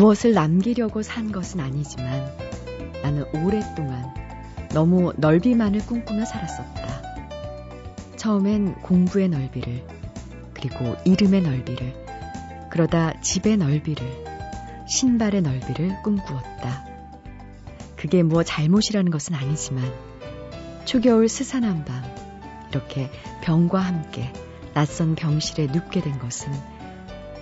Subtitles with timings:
[0.00, 2.34] 무엇을 남기려고 산 것은 아니지만
[3.02, 4.14] 나는 오랫동안
[4.72, 7.02] 너무 넓이만을 꿈꾸며 살았었다.
[8.16, 9.84] 처음엔 공부의 넓이를,
[10.54, 11.92] 그리고 이름의 넓이를,
[12.70, 14.06] 그러다 집의 넓이를,
[14.88, 16.86] 신발의 넓이를 꿈꾸었다.
[17.96, 19.84] 그게 뭐 잘못이라는 것은 아니지만
[20.86, 22.02] 초겨울 스산한 밤
[22.70, 23.10] 이렇게
[23.42, 24.32] 병과 함께
[24.72, 26.50] 낯선 병실에 눕게 된 것은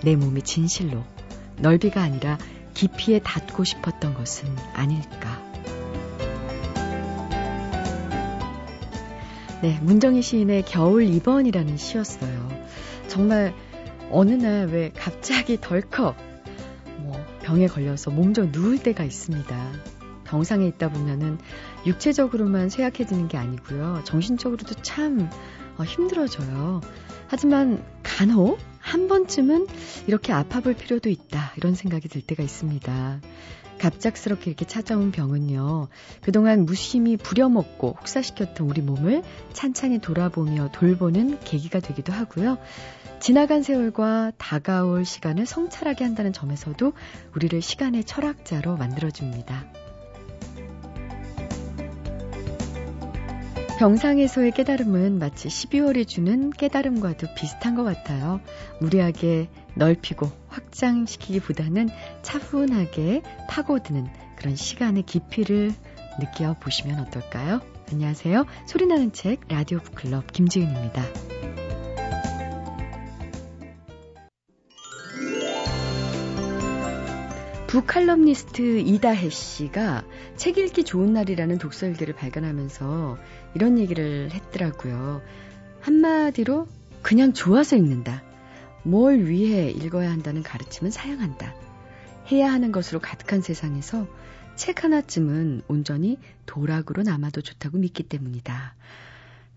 [0.03, 1.05] 내 몸이 진실로
[1.61, 2.37] 넓이가 아니라
[2.73, 5.43] 깊이에 닿고 싶었던 것은 아닐까.
[9.61, 12.49] 네, 문정희 시인의 겨울 2번이라는 시였어요.
[13.07, 13.53] 정말
[14.11, 16.15] 어느 날 왜 갑자기 덜컥
[16.99, 19.71] 뭐 병에 걸려서 몸져 누울 때가 있습니다.
[20.25, 21.39] 병상에 있다 보면은
[21.85, 24.01] 육체적으로만 쇠약해지는 게 아니고요.
[24.05, 25.29] 정신적으로도 참
[25.77, 26.81] 어, 힘들어져요.
[27.27, 29.67] 하지만 간혹 한 번쯤은
[30.07, 31.53] 이렇게 아파 볼 필요도 있다.
[31.57, 33.21] 이런 생각이 들 때가 있습니다.
[33.77, 35.89] 갑작스럽게 이렇게 찾아온 병은요.
[36.21, 39.21] 그동안 무심히 부려먹고 혹사시켰던 우리 몸을
[39.53, 42.57] 찬찬히 돌아보며 돌보는 계기가 되기도 하고요.
[43.19, 46.93] 지나간 세월과 다가올 시간을 성찰하게 한다는 점에서도
[47.35, 49.88] 우리를 시간의 철학자로 만들어줍니다.
[53.79, 58.41] 병상에서의 깨달음은 마치 12월이 주는 깨달음과도 비슷한 것 같아요.
[58.81, 61.87] 무리하게 넓히고 확장시키기보다는
[62.21, 65.71] 차분하게 파고드는 그런 시간의 깊이를
[66.19, 67.61] 느껴보시면 어떨까요?
[67.89, 68.45] 안녕하세요.
[68.65, 71.01] 소리나는 책 라디오 북클럽 김지은입니다.
[77.69, 80.03] 북칼럼니스트 이다혜 씨가
[80.37, 83.19] 책 읽기 좋은 날이라는 독서일기를 발견하면서
[83.53, 85.21] 이런 얘기를 했더라고요.
[85.79, 86.67] 한마디로
[87.03, 88.23] 그냥 좋아서 읽는다.
[88.81, 91.53] 뭘 위해 읽어야 한다는 가르침은 사양한다.
[92.31, 94.07] 해야 하는 것으로 가득한 세상에서
[94.55, 96.17] 책 하나쯤은 온전히
[96.47, 98.73] 도락으로 남아도 좋다고 믿기 때문이다.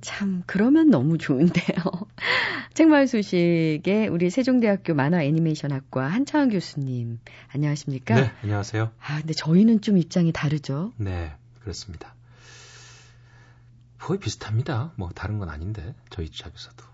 [0.02, 1.76] 참, 그러면 너무 좋은데요.
[2.74, 8.16] 책마을 소식에 우리 세종대학교 만화 애니메이션학과 한창원 교수님, 안녕하십니까?
[8.16, 8.90] 네, 안녕하세요.
[9.00, 10.92] 아, 근데 저희는 좀 입장이 다르죠?
[10.96, 12.14] 네, 그렇습니다.
[13.98, 14.92] 거의 비슷합니다.
[14.96, 16.84] 뭐, 다른 건 아닌데, 저희 입장에서도.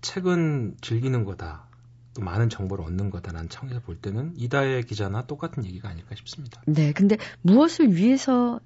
[0.00, 1.68] 책은 즐기는 거다.
[2.14, 6.62] 또 많은 정보를 얻는 거다라는 청에서 볼 때는 이다혜 기자나 똑같은 얘기가 아닐까 싶습니다.
[6.66, 8.60] 네, 근데 무엇을 위해서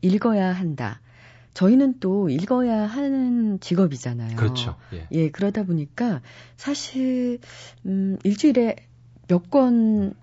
[0.00, 1.00] 읽어야 한다.
[1.58, 4.36] 저희는 또 읽어야 하는 직업이잖아요.
[4.36, 4.76] 그렇죠.
[4.92, 5.08] 예.
[5.10, 6.22] 예 그러다 보니까
[6.56, 7.40] 사실
[7.84, 8.76] 음 일주일에
[9.26, 10.14] 몇 권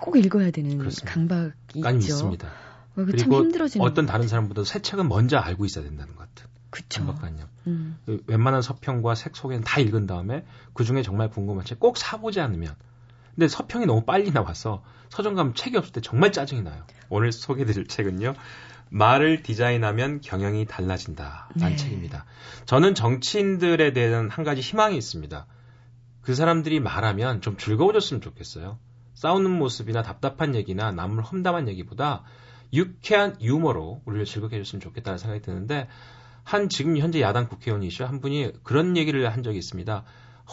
[0.00, 1.12] 꼭 읽어야 되는 그렇습니다.
[1.12, 1.90] 강박이 있죠.
[1.98, 2.48] 있습니다.
[2.48, 6.48] 어, 그리고 힘들어지는 어떤 다른 사람보다 새 책은 먼저 알고 있어야 된다는 것 같은.
[6.70, 7.04] 그쵸.
[7.04, 7.48] 강박관념.
[7.66, 7.98] 음.
[8.06, 12.40] 그 웬만한 서평과 색 소개는 다 읽은 다음에 그 중에 정말 궁금한 책 꼭 사보지
[12.40, 12.74] 않으면.
[13.34, 16.82] 근데 서평이 너무 빨리 나와서 서점 가면 책이 없을 때 정말 짜증이 나요.
[17.08, 18.34] 오늘 소개드릴 책은요.
[18.90, 21.50] 말을 디자인하면 경영이 달라진다.
[21.54, 21.76] 라는 네.
[21.76, 22.24] 책입니다.
[22.66, 25.46] 저는 정치인들에 대한 한 가지 희망이 있습니다.
[26.20, 28.78] 그 사람들이 말하면 좀 즐거워졌으면 좋겠어요.
[29.14, 32.22] 싸우는 모습이나 답답한 얘기나 남을 험담한 얘기보다
[32.72, 35.88] 유쾌한 유머로 우리를 즐겁게 해줬으면 좋겠다는 생각이 드는데
[36.44, 38.06] 한 지금 현재 야당 국회의원이시죠.
[38.06, 40.04] 한 분이 그런 얘기를 한 적이 있습니다.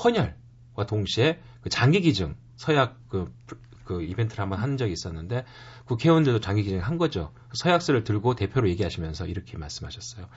[0.03, 3.33] 헌혈과 동시에 그 장기 기증 서약 그,
[3.85, 5.45] 그 이벤트를 한번 한 적이 있었는데
[5.85, 7.31] 국회의원들도 장기 기증한 거죠.
[7.53, 10.27] 서약서를 들고 대표로 얘기하시면서 이렇게 말씀하셨어요.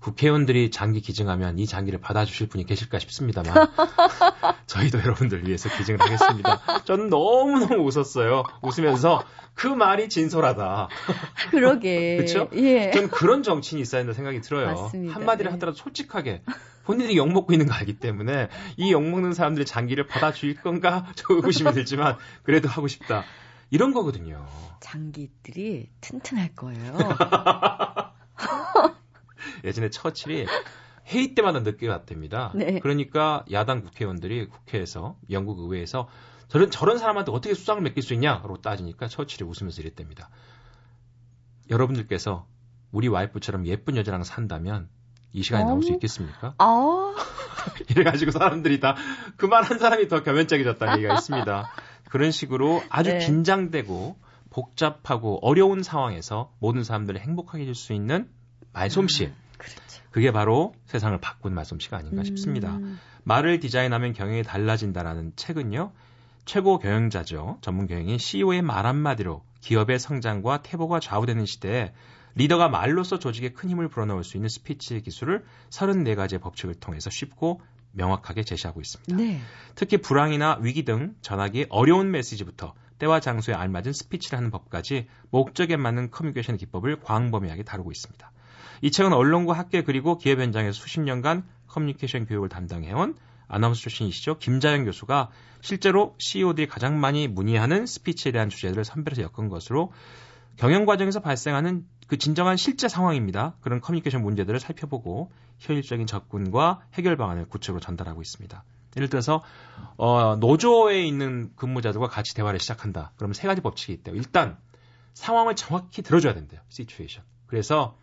[0.00, 3.52] 국회의원들이 장기 기증하면 이 장기를 받아주실 분이 계실까 싶습니다만
[4.66, 6.82] 저희도 여러분들 위해서 기증을 하겠습니다.
[6.84, 8.44] 저는 너무너무 웃었어요.
[8.62, 9.22] 웃으면서
[9.54, 10.88] 그 말이 진솔하다.
[11.50, 12.16] 그러게.
[12.16, 12.48] 그렇죠?
[12.54, 12.90] 예.
[12.92, 14.66] 전 그런 정치인이 있어야 된다 생각이 들어요.
[14.68, 15.14] 맞습니다.
[15.14, 15.54] 한마디를 네.
[15.56, 16.42] 하더라도 솔직하게
[16.90, 22.16] 본인들이 욕먹고 있는 거 알기 때문에 이 욕먹는 사람들의 장기를 받아줄 건가 저 의구심이 들지만
[22.42, 23.22] 그래도 하고 싶다.
[23.70, 24.44] 이런 거거든요.
[24.80, 26.98] 장기들이 튼튼할 거예요.
[29.62, 30.46] 예전에 처칠이
[31.06, 32.50] 회의 때마다 늦게 왔답니다.
[32.56, 32.80] 네.
[32.80, 36.08] 그러니까 야당 국회의원들이 국회에서 영국 의회에서
[36.48, 40.28] 저런 저런 사람한테 어떻게 수상을 맡길 수 있냐고 따지니까 처칠이 웃으면서 이랬답니다.
[41.70, 42.48] 여러분들께서
[42.90, 44.88] 우리 와이프처럼 예쁜 여자랑 산다면
[45.32, 46.54] 이 시간에 나올 수 있겠습니까?
[46.58, 47.14] 아.
[47.88, 48.96] 이래가지고 사람들이 다
[49.36, 51.70] 그만한 사람이 더 겸연쩍해졌다는 얘기가 있습니다.
[52.08, 53.18] 그런 식으로 아주 네.
[53.18, 54.16] 긴장되고
[54.50, 58.28] 복잡하고 어려운 상황에서 모든 사람들을 행복하게 해줄 수 있는
[58.72, 59.26] 말솜씨.
[59.26, 59.80] 음, 그렇죠.
[60.10, 62.24] 그게 바로 세상을 바꾼 말솜씨가 아닌가 음.
[62.24, 62.78] 싶습니다.
[63.22, 65.92] 말을 디자인하면 경영이 달라진다라는 책은요.
[66.44, 67.58] 최고 경영자죠.
[67.60, 71.92] 전문 경영인 CEO의 말 한마디로 기업의 성장과 퇴보가 좌우되는 시대에
[72.34, 77.60] 리더가 말로써 조직에 큰 힘을 불어넣을 수 있는 스피치 기술을 34가지의 법칙을 통해서 쉽고
[77.92, 79.16] 명확하게 제시하고 있습니다.
[79.16, 79.40] 네.
[79.74, 86.10] 특히 불황이나 위기 등 전하기 어려운 메시지부터 때와 장소에 알맞은 스피치를 하는 법까지 목적에 맞는
[86.10, 88.30] 커뮤니케이션 기법을 광범위하게 다루고 있습니다.
[88.82, 93.16] 이 책은 언론과 학계 그리고 기업 현장에서 수십 년간 커뮤니케이션 교육을 담당해온
[93.48, 94.38] 아나운서 출신이시죠.
[94.38, 95.30] 김자영 교수가
[95.60, 99.92] 실제로 CEO들이 가장 많이 문의하는 스피치에 대한 주제들을 선별해서 엮은 것으로
[100.56, 103.54] 경영 과정에서 발생하는 그 진정한 실제 상황입니다.
[103.60, 105.30] 그런 커뮤니케이션 문제들을 살펴보고
[105.60, 108.64] 현실적인 접근과 해결 방안을 구체적으로 전달하고 있습니다.
[108.96, 109.44] 예를 들어서
[109.96, 113.12] 어, 노조에 있는 근무자들과 같이 대화를 시작한다.
[113.14, 114.16] 그러면 세 가지 법칙이 있대요.
[114.16, 114.58] 일단
[115.14, 116.60] 상황을 정확히 들어줘야 된대요.
[116.68, 117.22] situation.
[117.46, 117.96] 그래서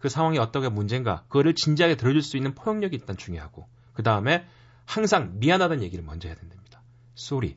[0.00, 4.44] 그 상황이 어떻게 문제인가 그거를 진지하게 들어줄 수 있는 포용력이 일단 중요하고 그 다음에
[4.86, 6.82] 항상 미안하다는 얘기를 먼저 해야 된답니다.
[7.14, 7.56] sorry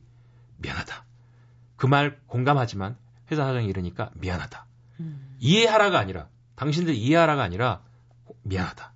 [0.58, 1.04] 미안하다.
[1.74, 2.96] 그 말 공감하지만
[3.32, 4.66] 회사 사정이 이러니까 미안하다.
[5.00, 5.25] 음.
[5.38, 7.82] 이해하라가 아니라 당신들 이해하라가 아니라
[8.42, 8.92] 미안하다.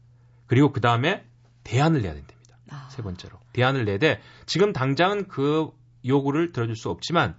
[0.46, 1.24] 그리고 그 다음에
[1.64, 2.56] 대안을 내야 된답니다.
[2.70, 2.88] 아.
[2.90, 5.70] 세 번째로 대안을 내되 지금 당장은 그
[6.04, 7.36] 요구를 들어줄 수 없지만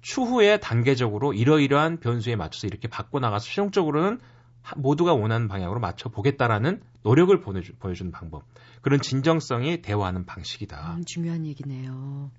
[0.00, 4.20] 추후에 단계적으로 이러이러한 변수에 맞춰서 이렇게 바꿔 나가서 최종적으로는
[4.76, 8.44] 모두가 원하는 방향으로 맞춰 보겠다라는 노력을 보내주, 보여주는 방법.
[8.82, 10.96] 그런 진정성이 대화하는 방식이다.
[10.96, 12.30] 음, 중요한 얘기네요.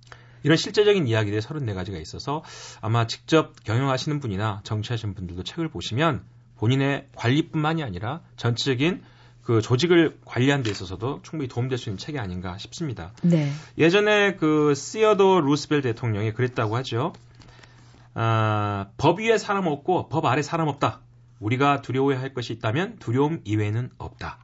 [0.44, 2.44] 이런 실제적인 이야기들이 34가지가 있어서
[2.82, 6.24] 아마 직접 경영하시는 분이나 정치하시는 분들도 책을 보시면
[6.58, 9.02] 본인의 관리뿐만이 아니라 전체적인
[9.44, 13.14] 그 조직을 관리하는 데 있어서도 충분히 도움될 수 있는 책이 아닌가 싶습니다.
[13.24, 13.52] 네.
[13.78, 17.14] 예전에 그 시어도 루스벨 대통령이 그랬다고 하죠.
[18.14, 21.00] 아, 법 위에 사람 없고 법 아래 사람 없다.
[21.40, 24.40] 우리가 두려워해야 할 것이 있다면 두려움 이외에는 없다.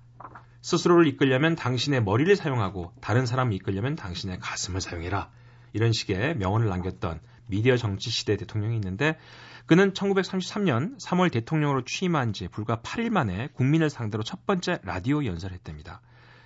[0.62, 5.30] 스스로를 이끌려면 당신의 머리를 사용하고 다른 사람을 이끌려면 당신의 가슴을 사용해라.
[5.75, 9.18] 이런 식의 명언을 남겼던 미디어 정치 시대 대통령이 있는데
[9.66, 15.54] 그는 1933년 3월 대통령으로 취임한 지 불과 8일 만에 국민을 상대로 첫 번째 라디오 연설을
[15.54, 16.00] 했답니다.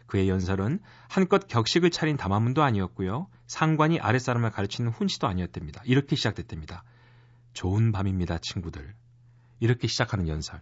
[0.08, 3.28] 그의 연설은 한껏 격식을 차린 담화문도 아니었고요.
[3.46, 5.84] 상관이 아랫사람을 가르치는 훈시도 아니었답니다.
[5.86, 6.84] 이렇게 시작됐답니다.
[7.54, 8.96] 좋은 밤입니다, 친구들.
[9.60, 10.60] 이렇게 시작하는 연설.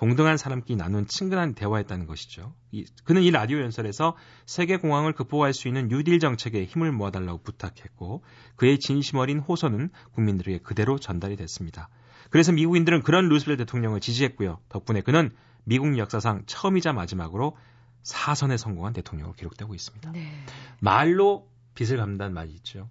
[0.00, 2.54] 동등한 사람끼리 나눈 친근한 대화였다는 것이죠.
[2.72, 4.16] 이, 그는 이 라디오 연설에서
[4.46, 8.24] 세계 공황을 극복할 수 있는 뉴딜 정책에 힘을 모아달라고 부탁했고
[8.56, 11.90] 그의 진심 어린 호소는 국민들에게 그대로 전달이 됐습니다.
[12.30, 14.60] 그래서 미국인들은 그런 루스벨 대통령을 지지했고요.
[14.70, 15.32] 덕분에 그는
[15.64, 17.58] 미국 역사상 처음이자 마지막으로
[18.02, 20.12] 사선에 성공한 대통령으로 기록되고 있습니다.
[20.12, 20.32] 네.
[20.80, 22.88] 말로 빚을 갚는다는 말이 있죠.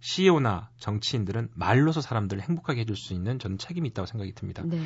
[0.00, 4.62] CEO나 정치인들은 말로서 사람들을 행복하게 해줄 수 있는 저는 책임이 있다고 생각이 듭니다.
[4.64, 4.80] 네.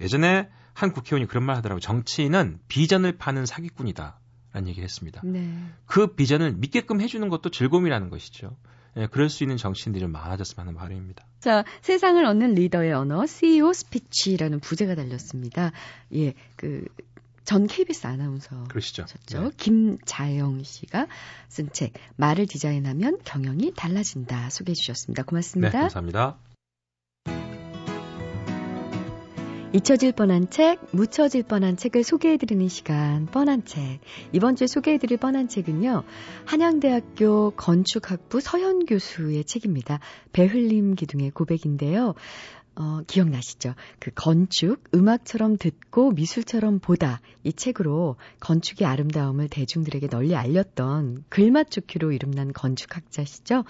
[0.00, 1.80] 예전에 한 국회의원이 그런 말 하더라고요.
[1.80, 4.18] 정치인은 비전을 파는 사기꾼이다.
[4.52, 5.20] 라는 얘기를 했습니다.
[5.24, 5.52] 네.
[5.84, 8.56] 그 비전을 믿게끔 해주는 것도 즐거움이라는 것이죠.
[8.96, 11.26] 예, 그럴 수 있는 정치인들이 좀 많아졌으면 하는 바람입니다.
[11.40, 15.72] 자, 세상을 얻는 리더의 언어, CEO 스피치라는 부제가 달렸습니다.
[16.14, 16.84] 예, 그,
[17.44, 18.64] 전 KBS 아나운서.
[18.64, 19.04] 그러시죠.
[19.30, 19.50] 네.
[19.56, 21.06] 김자영 씨가
[21.48, 25.24] 쓴 책, 말을 디자인하면 경영이 달라진다 소개해 주셨습니다.
[25.24, 25.70] 고맙습니다.
[25.70, 26.38] 네, 감사합니다.
[29.74, 33.98] 잊혀질 뻔한 책, 묻혀질 뻔한 책을 소개해드리는 시간, 뻔한 책.
[34.30, 36.04] 이번 주에 소개해드릴 뻔한 책은요,
[36.44, 39.98] 한양대학교 건축학부 서현 교수의 책입니다.
[40.32, 42.14] 배흘림 기둥의 고백인데요.
[42.76, 43.74] 어, 기억나시죠?
[44.00, 52.52] 그 건축, 음악처럼 듣고 미술처럼 보다 이 책으로 건축의 아름다움을 대중들에게 널리 알렸던 글맞추기로 이름난
[52.52, 53.64] 건축학자시죠.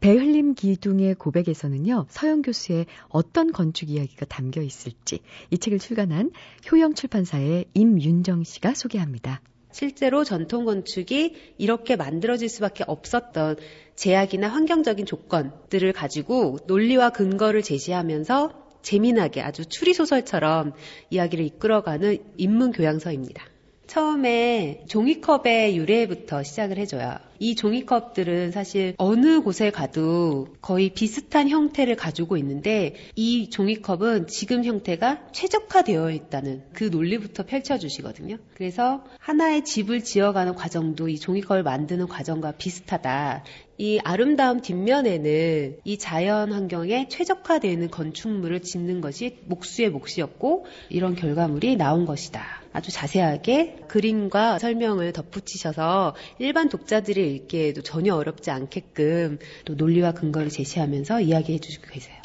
[0.00, 5.20] 배흘림 기둥의 고백에서는요, 서영 교수의 어떤 건축 이야기가 담겨 있을지
[5.50, 6.30] 이 책을 출간한
[6.70, 9.40] 효영 출판사의 임윤정 씨가 소개합니다.
[9.74, 13.56] 실제로 전통 건축이 이렇게 만들어질 수밖에 없었던
[13.96, 18.52] 제약이나 환경적인 조건들을 가지고 논리와 근거를 제시하면서
[18.82, 20.74] 재미나게 아주 추리소설처럼
[21.10, 23.44] 이야기를 이끌어가는 인문 교양서입니다.
[23.88, 27.16] 처음에 종이컵의 유래부터 시작을 해줘요.
[27.38, 35.28] 이 종이컵들은 사실 어느 곳에 가도 거의 비슷한 형태를 가지고 있는데 이 종이컵은 지금 형태가
[35.32, 38.38] 최적화되어 있다는 그 논리부터 펼쳐주시거든요.
[38.54, 43.44] 그래서 하나의 집을 지어가는 과정도 이 종이컵을 만드는 과정과 비슷하다.
[43.76, 52.06] 이 아름다운 뒷면에는 이 자연 환경에 최적화되는 건축물을 짓는 것이 목수의 몫이었고 이런 결과물이 나온
[52.06, 52.62] 것이다.
[52.72, 61.20] 아주 자세하게 그림과 설명을 덧붙이셔서 일반 독자들이 읽기에도 전혀 어렵지 않게끔 또 논리와 근거를 제시하면서
[61.22, 62.16] 이야기해 주시고 계세요.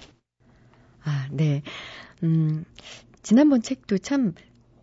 [1.03, 1.63] 아, 네.
[2.23, 2.65] 음,
[3.21, 4.33] 지난번 책도 참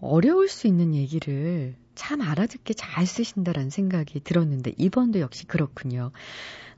[0.01, 6.13] 어려울 수 있는 얘기를 참 알아듣게 잘 쓰신다라는 생각이 들었는데 이번도 역시 그렇군요.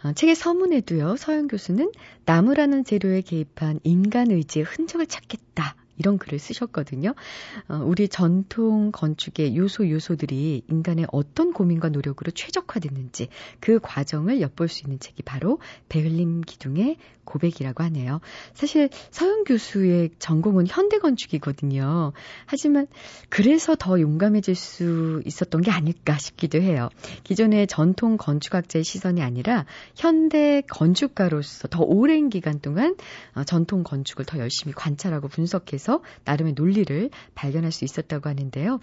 [0.05, 1.91] 어, 책의 서문에도요, 서영 교수는
[2.25, 5.75] 나무라는 재료에 개입한 인간 의지의 흔적을 찾겠다.
[5.99, 7.15] 이런 글을 쓰셨거든요.
[7.69, 13.29] 어, 우리 전통 건축의 요소 요소들이 인간의 어떤 고민과 노력으로 최적화됐는지
[13.61, 16.97] 그 과정을 엿볼 수 있는 책이 바로 베를린 기둥의
[17.29, 18.21] 고백이라고 하네요.
[18.55, 22.13] 사실 서영 교수의 전공은 현대 건축이거든요.
[22.47, 22.87] 하지만
[23.29, 26.89] 그래서 더 용감해질 수 있었던 게 아닐까 싶기도 해요.
[27.25, 32.97] 기존의 전통 건축학자의 시선이 아니라 현대 건축가로서 더 오랜 기간 동안
[33.35, 35.88] 어, 전통 건축을 더 열심히 관찰하고 분석해서
[36.25, 38.81] 나름의 논리를 발견할 수 있었다고 하는데요.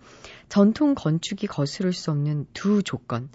[0.49, 3.29] 전통 건축이 거스를 수 없는 두 조건.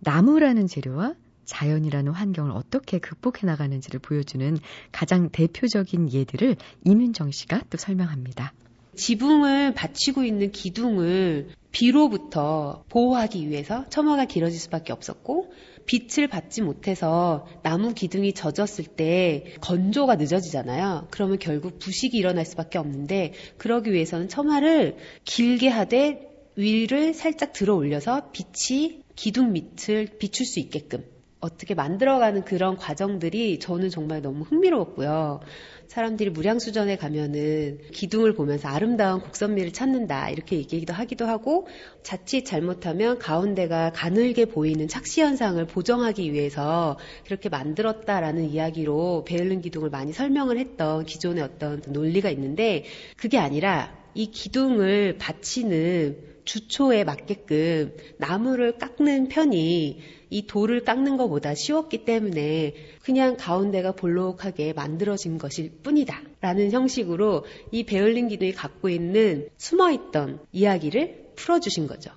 [0.00, 1.14] 나무라는 재료와
[1.44, 4.56] 자연이라는 환경을 어떻게 극복해 나가는지를 보여주는
[4.90, 8.52] 가장 대표적인 예들을 이민정 씨가 또 설명합니다.
[8.94, 15.52] 지붕을 받치고 있는 기둥을 비로부터 보호하기 위해서 처마가 길어질 수밖에 없었고
[15.86, 21.08] 빛을 받지 못해서 나무 기둥이 젖었을 때 건조가 늦어지잖아요.
[21.10, 28.30] 그러면 결국 부식이 일어날 수밖에 없는데 그러기 위해서는 처마를 길게 하되 위를 살짝 들어 올려서
[28.32, 31.04] 빛이 기둥 밑을 비출 수 있게끔
[31.42, 35.40] 어떻게 만들어가는 그런 과정들이 저는 정말 너무 흥미로웠고요.
[35.88, 41.66] 사람들이 무량수전에 가면은 기둥을 보면서 아름다운 곡선미를 찾는다 이렇게 얘기도 하기도 하고
[42.04, 46.96] 자칫 잘못하면 가운데가 가늘게 보이는 착시 현상을 보정하기 위해서
[47.26, 52.84] 그렇게 만들었다라는 이야기로 베를린 기둥을 많이 설명을 했던 기존의 어떤 논리가 있는데
[53.16, 62.06] 그게 아니라 이 기둥을 받치는 주초에 맞게끔 나무를 깎는 편이 이 돌을 깎는 것보다 쉬웠기
[62.06, 66.22] 때문에 그냥 가운데가 볼록하게 만들어진 것일 뿐이다.
[66.40, 72.10] 라는 형식으로 이 베를린 기둥이 갖고 있는 숨어있던 이야기를 풀어주신 거죠.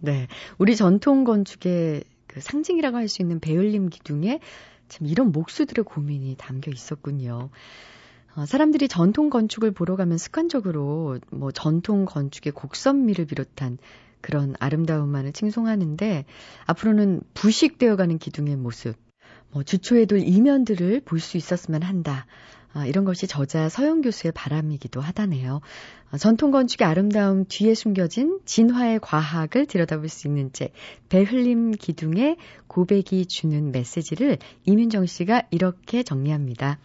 [0.00, 0.28] 네.
[0.58, 4.40] 우리 전통 건축의 그 상징이라고 할 수 있는 베를린 기둥에
[4.88, 7.48] 참 이런 목수들의 고민이 담겨 있었군요.
[8.36, 13.78] 어, 사람들이 전통 건축을 보러 가면 습관적으로 뭐 전통 건축의 곡선미를 비롯한
[14.20, 16.24] 그런 아름다움만을 칭송하는데
[16.66, 18.96] 앞으로는 부식되어가는 기둥의 모습,
[19.52, 22.26] 뭐 주초에도 이면들을 볼 수 있었으면 한다.
[22.72, 25.60] 아, 이런 것이 저자 서영 교수의 바람이기도 하다네요.
[26.10, 30.72] 아, 전통 건축의 아름다움 뒤에 숨겨진 진화의 과학을 들여다볼 수 있는 책,
[31.08, 32.36] 배흘림 기둥의
[32.68, 36.78] 고백이 주는 메시지를 이민정 씨가 이렇게 정리합니다.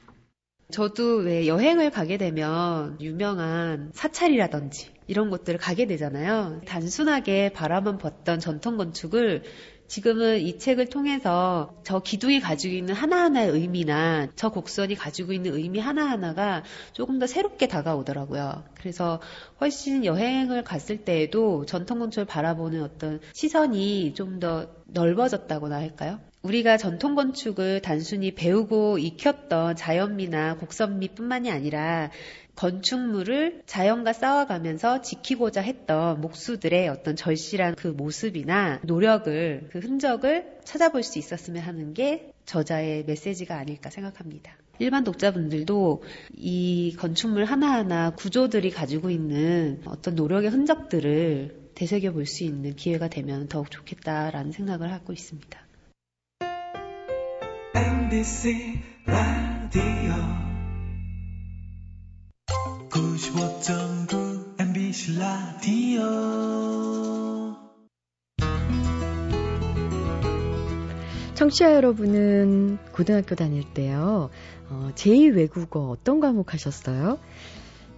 [0.71, 6.61] 저도 왜 여행을 가게 되면 유명한 사찰이라든지 이런 곳들을 가게 되잖아요.
[6.65, 9.43] 단순하게 바라만 봤던 전통 건축을
[9.87, 15.77] 지금은 이 책을 통해서 저 기둥이 가지고 있는 하나하나의 의미나 저 곡선이 가지고 있는 의미
[15.79, 18.63] 하나하나가 조금 더 새롭게 다가오더라고요.
[18.73, 19.21] 그래서
[19.61, 26.19] 훨씬 여행을 갔을 때에도 전통 건축을 바라보는 어떤 시선이 좀 더 넓어졌다고나 할까요?
[26.45, 32.11] 우리가 전통 건축을 단순히 배우고 익혔던 자연미나 곡선미뿐만이 아니라
[32.55, 41.17] 건축물을 자연과 싸워가면서 지키고자 했던 목수들의 어떤 절실한 그 모습이나 노력을 그 흔적을 찾아볼 수
[41.17, 44.55] 있었으면 하는 게 저자의 메시지가 아닐까 생각합니다.
[44.77, 46.03] 일반 독자분들도
[46.35, 53.47] 이 건축물 하나하나 구조들이 가지고 있는 어떤 노력의 흔적들을 되새겨 볼 수 있는 기회가 되면
[53.47, 55.64] 더욱 좋겠다라는 생각을 하고 있습니다.
[58.15, 60.13] MBC 라디오
[62.89, 66.01] 95.9 MBC 라디오
[71.33, 74.29] 청취자 여러분은 고등학교 다닐 때요,
[74.69, 77.19] 어, 제2외국어 어떤 과목 하셨어요?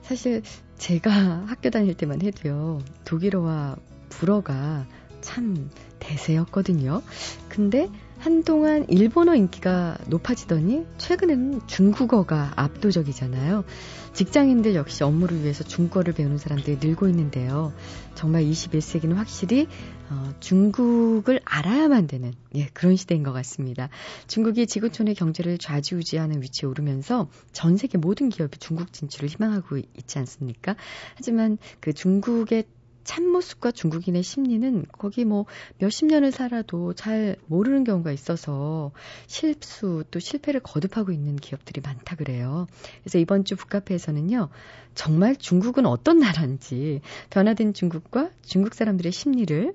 [0.02, 0.42] 사실
[0.80, 1.12] 제가
[1.46, 3.76] 학교 다닐 때만 해도요, 독일어와
[4.10, 4.88] 불어가
[5.22, 5.70] 참
[6.00, 7.04] 대세였거든요.
[7.50, 7.88] 근데
[8.20, 13.64] 한동안 일본어 인기가 높아지더니 최근에는 중국어가 압도적이잖아요.
[14.14, 17.72] 직장인들 역시 업무를 위해서 중국어를 배우는 사람들이 늘고 있는데요.
[18.16, 19.68] 정말 21세기는 확실히
[20.10, 23.90] 어, 중국을 알아야만 되는 예, 그런 시대인 것 같습니다.
[24.26, 30.76] 중국이 지구촌의 경제를 좌지우지하는 위치에 오르면서 전 세계 모든 기업이 중국 진출을 희망하고 있지 않습니까?
[31.16, 32.64] 하지만 그 중국의
[33.08, 35.46] 참모습과 중국인의 심리는 거기 뭐
[35.80, 38.92] 몇십 년을 살아도 잘 모르는 경우가 있어서
[39.28, 42.68] 실수 또 실패를 거듭하고 있는 기업들이 많다 그래요.
[43.02, 44.50] 그래서 이번 주 북카페에서는요.
[44.94, 49.74] 정말 중국은 어떤 나라인지 변화된 중국과 중국 사람들의 심리를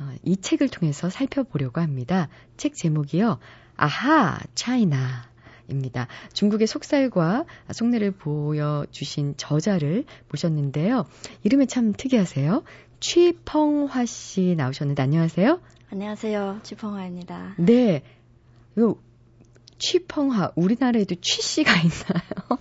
[0.00, 2.28] 어, 이 책을 통해서 살펴보려고 합니다.
[2.56, 3.38] 책 제목이요.
[3.76, 5.31] 아하, 차이나.
[5.72, 6.06] 입니다.
[6.32, 11.04] 중국의 속살과 속내를 보여주신 저자를 모셨는데요.
[11.42, 12.62] 이름이 참 특이하세요.
[13.00, 15.60] 취펑화 씨 나오셨는데 안녕하세요.
[15.90, 16.60] 안녕하세요.
[16.62, 17.54] 취펑화입니다.
[17.58, 18.02] 네.
[18.78, 18.96] 요
[19.78, 22.58] 취펑화 우리나라에도 취 씨가 있나요?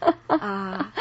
[0.28, 0.92] 아,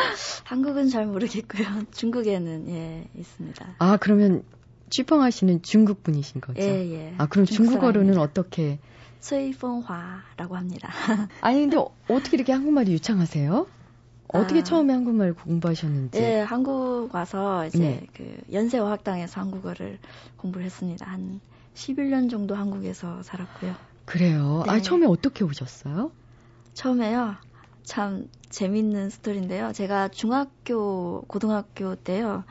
[0.45, 1.65] 한국은 잘 모르겠고요.
[1.91, 3.75] 중국에는 예 있습니다.
[3.79, 4.43] 아 그러면
[4.89, 6.61] 쥐펑아 씨는 중국 분이신 거죠?
[6.61, 7.13] 예 예.
[7.17, 8.21] 아 그럼 중국어로는 사람입니다.
[8.21, 8.79] 어떻게?
[9.19, 10.89] 스이펑화라고 합니다.
[11.41, 13.67] 아니 근데 어떻게 이렇게 한국말이 유창하세요?
[14.29, 16.19] 어떻게 아, 처음에 한국말 공부하셨는지?
[16.21, 18.07] 예, 한국 와서 이제 네.
[18.13, 19.97] 그 연세어학당에서 한국어를
[20.37, 21.05] 공부를 했습니다.
[21.09, 21.39] 한
[21.73, 23.75] 11년 정도 한국에서 살았고요.
[24.05, 24.63] 그래요.
[24.67, 24.77] 아, 네.
[24.77, 26.11] 아 처음에 어떻게 오셨어요?
[26.73, 27.35] 처음에요.
[27.83, 29.73] 참 재밌는 스토리인데요.
[29.73, 32.43] 제가 중학교, 고등학교 때요.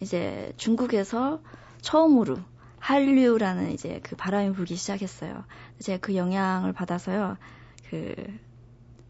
[0.00, 1.40] 이제 중국에서
[1.80, 2.38] 처음으로
[2.80, 5.44] 한류라는 이제 그 바람이 불기 시작했어요.
[5.78, 7.36] 제가 그 영향을 받아서요.
[7.88, 8.14] 그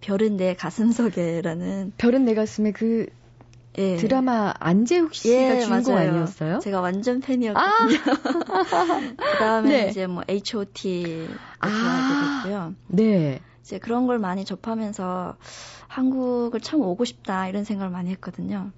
[0.00, 3.06] 별은 내 가슴속에라는 별은 내 가슴에 그
[3.78, 3.96] 예.
[3.96, 6.10] 드라마 안재욱 씨가 예, 주인공 맞아요.
[6.10, 6.58] 아니었어요?
[6.58, 7.98] 제가 완전 팬이었거든요.
[9.16, 9.88] 그 다음에 네.
[9.88, 11.28] 이제 뭐 H.O.T.
[11.60, 11.68] 아.
[11.68, 12.74] 좋아하게 됐고요.
[12.88, 13.40] 네.
[13.62, 15.36] 이제 그런 걸 많이 접하면서
[15.86, 18.72] 한국을 참 오고 싶다 이런 생각을 많이 했거든요.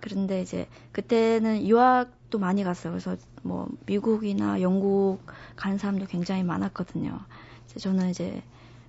[0.00, 2.92] 그런데 이제 그때는 유학 도 많이 갔어요.
[2.92, 5.20] 그래서 뭐 미국이나 영국
[5.54, 7.20] 가는 사람도 굉장히 많았거든요.
[7.66, 8.42] 이제 저는 이제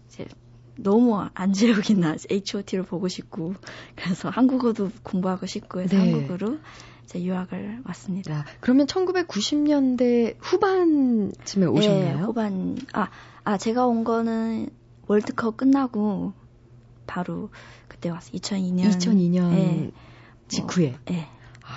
[0.08, 0.26] 이제
[0.78, 3.54] 너무 안재욱이나 H.O.T.를 보고 싶고
[3.96, 6.12] 그래서 한국어도 공부하고 싶고 해서 네.
[6.12, 6.58] 한국으로
[7.04, 8.34] 이제 유학을 왔습니다.
[8.34, 12.18] 자, 그러면 1990년대 후반쯤에 오셨나요?
[12.18, 13.10] 네, 후반 아,
[13.44, 14.70] 아 제가 온 거는
[15.06, 16.34] 월드컵 끝나고
[17.06, 17.52] 바로
[17.88, 18.32] 그때 왔어요.
[18.40, 18.86] 2002년.
[18.90, 19.92] 2002년 네.
[20.48, 20.96] 직후에.
[21.06, 21.35] 네, 아,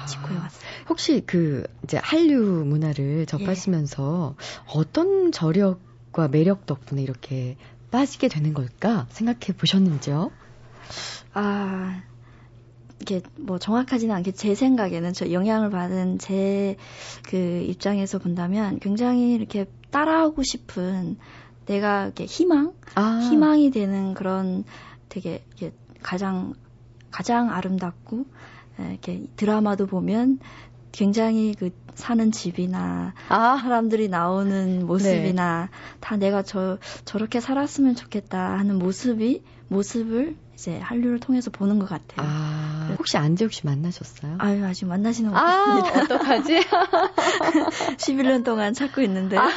[0.09, 0.71] 직후에 왔어요.
[0.89, 4.35] 혹시 그 이제 한류 문화를 접하시면서
[4.75, 7.57] 어떤 저력과 매력 덕분에 이렇게
[7.91, 10.31] 빠지게 되는 걸까 생각해 보셨는지요?
[11.35, 12.03] 아,
[13.01, 16.77] 이게 뭐 정확하지는 않게 제 생각에는 저 영향을 받은 제
[17.29, 21.19] 그 입장에서 본다면 굉장히 이렇게 따라하고 싶은
[21.67, 24.65] 내가 이렇게 희망, 아, 희망이 되는 그런
[25.11, 26.55] 되게 이렇게 가장
[27.11, 28.25] 가장 아름답고 에,
[28.91, 30.39] 이렇게 드라마도 보면
[30.93, 35.69] 굉장히 그 사는 집이나 아, 사람들이 나오는 모습이나
[36.01, 42.27] 다 내가 저 저렇게 살았으면 좋겠다 하는 모습이 모습을 이제 한류를 통해서 보는 것 같아요.
[42.29, 44.37] 아, 혹시 안재욱 씨 만나셨어요?
[44.39, 46.15] 아유 아직 만나지는 아, 못했습니다.
[46.15, 46.61] 어떡하지?
[47.99, 49.51] 11년 동안 찾고 있는데 아.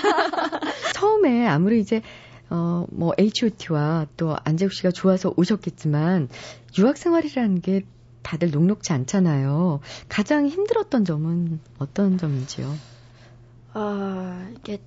[0.94, 2.02] 처음에 아무리 이제
[2.50, 6.28] 어, 뭐 H.O.T.와 또 안재욱 씨가 좋아서 오셨겠지만
[6.78, 7.84] 유학 생활이라는 게
[8.22, 9.80] 다들 녹록지 않잖아요.
[10.10, 12.74] 가장 힘들었던 점은 어떤 점인지요?
[13.74, 14.82] 아 이게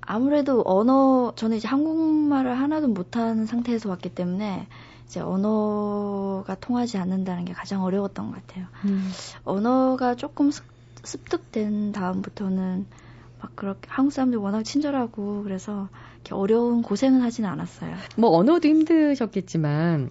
[0.00, 4.66] 아무래도 언어 저는 이제 한국말을 하나도 못하는 상태에서 왔기 때문에
[5.06, 8.66] 이제 언어가 통하지 않는다는 게 가장 어려웠던 것 같아요.
[9.44, 10.64] 언어가 조금 습,
[11.02, 12.86] 습득된 다음부터는
[13.40, 17.94] 막 그렇게 한국 사람들 워낙 친절하고 그래서 이렇게 어려운 고생은 하지는 않았어요.
[18.16, 20.10] 뭐 언어도 힘드셨겠지만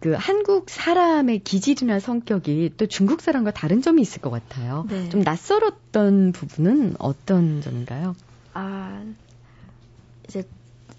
[0.00, 4.86] 그 한국 사람의 기질이나 성격이 또 중국 사람과 다른 점이 있을 것 같아요.
[4.88, 5.08] 네.
[5.08, 8.14] 좀 낯설었던 부분은 어떤 점인가요?
[8.54, 9.04] 아,
[10.28, 10.44] 이제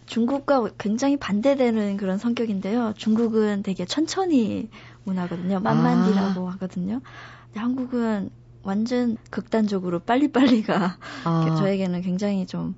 [0.05, 2.93] 중국과 굉장히 반대되는 그런 성격인데요.
[2.97, 4.69] 중국은 되게 천천히
[5.03, 5.59] 문화거든요.
[5.59, 7.01] 만만디라고 하거든요.
[7.45, 8.29] 근데 한국은
[8.63, 12.75] 완전 극단적으로 빨리빨리가 아, 저에게는 굉장히 좀,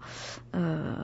[0.53, 1.03] 어,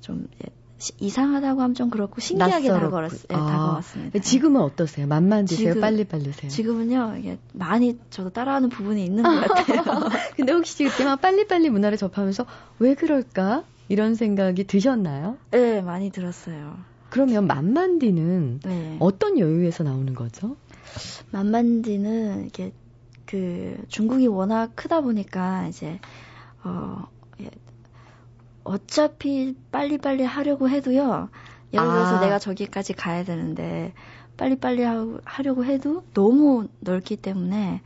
[0.00, 0.48] 좀 예,
[0.82, 2.68] 시- 이상하다고 하면 좀 그렇고 신기하게.
[2.68, 4.18] 다가왔, 예, 아, 다가왔습니다.
[4.18, 5.06] 지금은 어떠세요?
[5.06, 5.68] 만만디세요?
[5.74, 6.50] 지금- 빨리 빨리세요?
[6.50, 9.82] 지금은요, 이게 많이 저도 따라하는 부분이 있는 것 같아요.
[10.36, 12.46] 근데 혹시 그때 막 빨리빨리 문화를 접하면서
[12.80, 13.62] 왜 그럴까?
[13.88, 15.36] 이런 생각이 드셨나요?
[15.52, 16.76] 네, 많이 들었어요.
[17.10, 18.96] 그러면 만만디는 네.
[18.98, 20.56] 어떤 여유에서 나오는 거죠?
[21.30, 22.72] 만만디는 이게
[23.26, 26.00] 그 중국이 워낙 크다 보니까 이제
[26.64, 27.06] 어
[27.40, 27.50] 예,
[28.64, 31.28] 어차피 빨리빨리 하려고 해도요.
[31.72, 32.20] 예를 들어서 아.
[32.20, 33.92] 내가 저기까지 가야 되는데
[34.36, 37.80] 빨리빨리 하, 하려고 해도 너무 넓기 때문에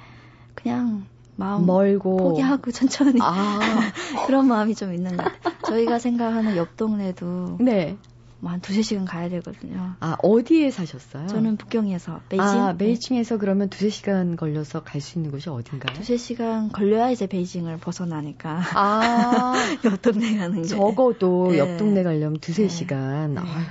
[0.54, 3.60] 그냥 마음 멀고 포기하고 천천히 아,
[4.26, 5.54] 그런 마음이 좀 있는 것 같아요.
[5.66, 7.96] 저희가 생각하는 옆 동네도 네.
[8.40, 9.94] 뭐 한 두세 시간 가야 되거든요.
[10.00, 11.26] 아, 어디에 사셨어요?
[11.28, 12.78] 저는 북경에서 베이징 아, 네.
[12.78, 15.94] 베이징에서 그러면 두세 시간 걸려서 갈 수 있는 곳이 어딘가요?
[15.96, 19.52] 두세 시간 걸려야 이제 베이징을 벗어나니까 아,
[19.84, 21.58] 옆 동네 가는 게 적어도 네.
[21.58, 22.68] 옆 동네 가려면 두세 네.
[22.68, 23.34] 시간.
[23.34, 23.40] 네.
[23.40, 23.64] 아휴,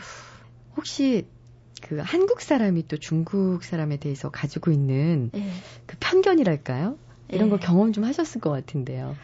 [0.78, 1.28] 혹시
[1.82, 5.51] 그 한국 사람이 또 중국 사람에 대해서 가지고 있는 예.
[5.86, 6.97] 그 편견이랄까요?
[7.30, 7.51] 이런 예.
[7.51, 9.15] 거 경험 좀 하셨을 것 같은데요.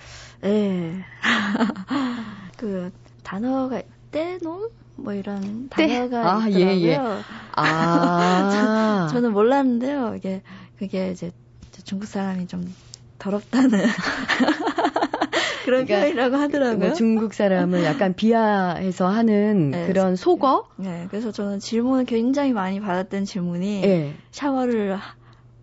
[0.43, 1.04] 예.
[2.58, 2.91] 그
[3.23, 5.88] 단어가 떼놈 뭐 이런 떼?
[5.88, 6.69] 단어가 아, 있더라고요.
[6.69, 6.99] 예, 예.
[7.56, 10.15] 아, 저 는 몰랐는데요.
[10.15, 10.41] 이게
[10.77, 11.32] 그게 이제
[11.84, 12.63] 중국 사람이 좀
[13.17, 13.69] 더럽다는
[15.65, 16.77] 그런 그러니까, 표현이라고 하더라고요.
[16.88, 20.67] 뭐 중국 사람을 약간 비하해서 하는 네, 그런 속어?
[20.77, 24.15] 네, 그래서 저는 질문을 굉장히 많이 받았던 질문이 네.
[24.32, 24.97] 샤워를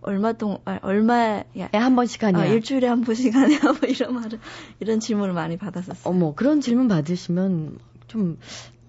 [0.00, 2.38] 얼마 동 아, 얼마 한 번씩 하냐?
[2.38, 3.58] 아, 일주일에 한 번씩 하냐?
[3.80, 4.38] 뭐 이런 말을
[4.80, 6.02] 이런 질문을 많이 받았었어요.
[6.04, 8.38] 어머 그런 질문 받으시면 좀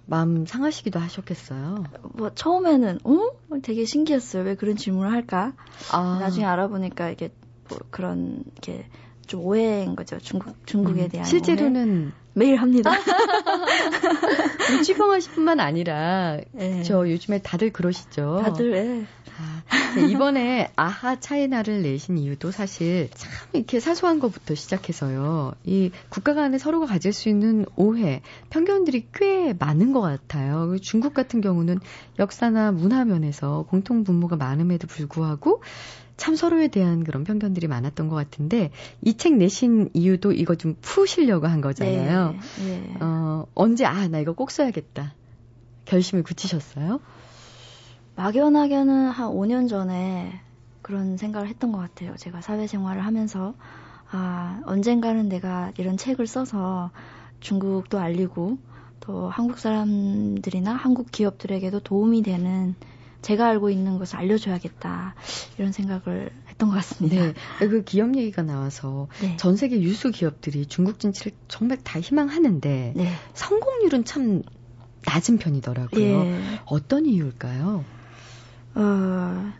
[0.10, 1.84] 마음 상하시기도 하셨겠어요.
[2.16, 3.30] 뭐 처음에는 어
[3.62, 4.44] 되게 신기했어요.
[4.44, 5.54] 왜 그런 질문을 할까?
[5.92, 6.18] 아.
[6.20, 7.32] 나중에 알아보니까 이게
[7.70, 8.88] 뭐 그런 이게
[9.28, 10.18] 좀 오해인 거죠.
[10.18, 12.12] 중국 중국에 음, 대한 실제로는 오해.
[12.34, 12.92] 매일 합니다.
[14.84, 16.82] 취봉하실 뿐만 아니라 네.
[16.82, 18.42] 저 요즘에 다들 그러시죠.
[18.44, 19.06] 다들 네.
[19.40, 19.64] 아,
[19.96, 25.54] 네, 이번에 아하 차이나를 내신 이유도 사실 참 이렇게 사소한 것부터 시작해서요.
[25.64, 30.78] 이 국가 간에 서로가 가질 수 있는 오해, 편견들이 꽤 많은 것 같아요.
[30.80, 31.80] 중국 같은 경우는
[32.20, 35.64] 역사나 문화 면에서 공통 분모가 많음에도 불구하고
[36.18, 38.72] 참 서로에 대한 그런 편견들이 많았던 것 같은데
[39.02, 42.36] 이 책 내신 이유도 이거 좀 푸시려고 한 거잖아요.
[42.58, 42.94] 네, 네.
[43.00, 45.14] 어, 언제 아 나 이거 꼭 써야겠다
[45.86, 47.00] 결심을 굳히셨어요?
[48.20, 50.42] 막연하게는 한 5년 전에
[50.82, 52.18] 그런 생각을 했던 것 같아요.
[52.18, 53.54] 제가 사회생활을 하면서
[54.12, 56.92] 아 언젠가는 내가 이런 책을 써서
[57.40, 58.58] 중국도 알리고
[59.00, 62.76] 또 한국 사람들이나 한국 기업들에게도 도움이 되는
[63.22, 65.16] 제가 알고 있는 것을 알려줘야겠다
[65.58, 67.16] 이런 생각을 했던 것 같습니다.
[67.16, 67.34] 네,
[67.70, 69.38] 그 기업 얘기가 나와서 네.
[69.38, 73.14] 전 세계 유수 기업들이 중국 진출을 정말 다 희망하는데 네.
[73.34, 74.44] 성공률은 참
[75.06, 76.02] 낮은 편이더라고요.
[76.02, 76.40] 예.
[76.66, 77.86] 어떤 이유일까요?
[78.76, 79.52] 어,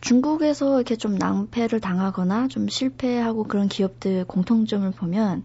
[0.00, 5.44] 중국에서 이렇게 좀 낭패를 당하거나 좀 실패하고 그런 기업들 공통점을 보면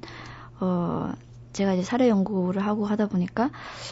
[0.59, 1.13] 어,
[1.53, 3.49] 제가 이제 사례 연구를 하고 하다 보니까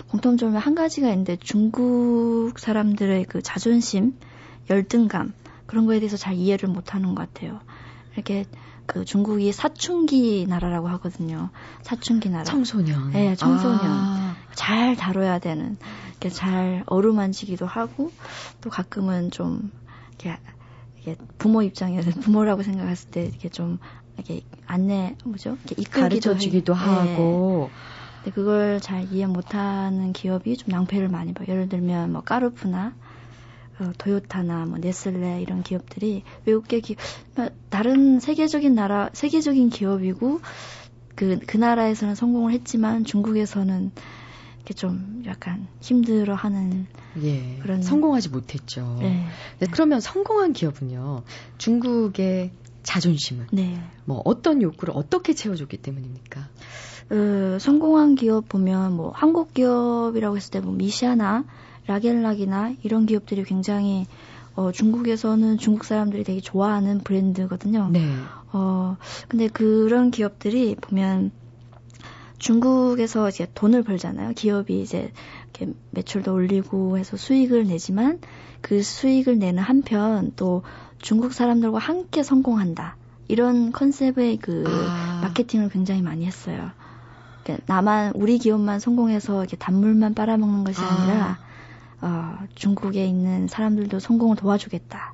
[0.09, 4.13] 공통점이 한 가지가 있는데 중국 사람들의 그 자존심,
[4.69, 5.33] 열등감
[5.65, 7.59] 그런 거에 대해서 잘 이해를 못 하는 것 같아요.
[8.13, 8.45] 이렇게
[8.85, 11.49] 그 중국이 사춘기 나라라고 하거든요.
[11.81, 12.43] 사춘기 나라.
[12.43, 13.11] 청소년.
[13.11, 13.81] 네, 청소년.
[13.83, 14.35] 아.
[14.53, 15.77] 잘 다뤄야 되는.
[16.19, 18.11] 이렇게 잘 어루만지기도 하고
[18.61, 19.71] 또 가끔은 좀
[20.13, 20.39] 이렇게,
[21.03, 23.79] 이렇게 부모 입장에서 부모라고 생각했을 때 이렇게 좀
[24.15, 25.57] 이렇게 안내 뭐죠?
[25.65, 26.79] 이렇게 이끌기도 주기도 네.
[26.79, 27.69] 하고.
[28.17, 31.45] 근데 그걸 잘 이해 못하는 기업이 좀 낭패를 많이 봐요.
[31.49, 32.95] 예를 들면 뭐 까르푸나
[33.79, 40.39] 어, 토요타나 뭐 네슬레 이런 기업들이 외국계 기뭐 다른 세계적인 나라 세계적인 기업이고
[41.15, 43.91] 그 그 나라에서는 성공을 했지만 중국에서는
[44.65, 46.87] 이렇게 좀 약간 힘들어하는
[47.21, 48.97] 예, 그런 성공하지 못했죠.
[48.99, 49.27] 네.
[49.71, 51.21] 그러면 성공한 기업은요
[51.59, 52.51] 중국의
[52.81, 53.79] 자존심은 네.
[54.05, 56.49] 뭐 어떤 욕구를 어떻게 채워줬기 때문입니까?
[57.11, 61.45] 어, 성공한 기업 보면 뭐 한국 기업이라고 했을 때 뭐 미샤나
[61.85, 64.07] 라겔락이나 이런 기업들이 굉장히
[64.55, 67.89] 어, 중국에서는 중국 사람들이 되게 좋아하는 브랜드거든요.
[67.91, 68.01] 네.
[68.51, 68.97] 어,
[69.27, 71.31] 근데 그런 기업들이 보면
[72.37, 74.33] 중국에서 이제 돈을 벌잖아요.
[74.33, 75.11] 기업이 이제
[75.53, 78.19] 이렇게 매출도 올리고 해서 수익을 내지만
[78.61, 80.63] 그 수익을 내는 한편 또
[80.99, 82.97] 중국 사람들과 함께 성공한다.
[83.27, 85.21] 이런 컨셉의 그 아.
[85.23, 86.71] 마케팅을 굉장히 많이 했어요.
[87.43, 90.87] 그러니까 나만 우리 기업만 성공해서 이렇게 단물만 빨아먹는 것이 아.
[90.87, 91.39] 아니라
[92.01, 95.13] 어, 중국에 있는 사람들도 성공을 도와주겠다.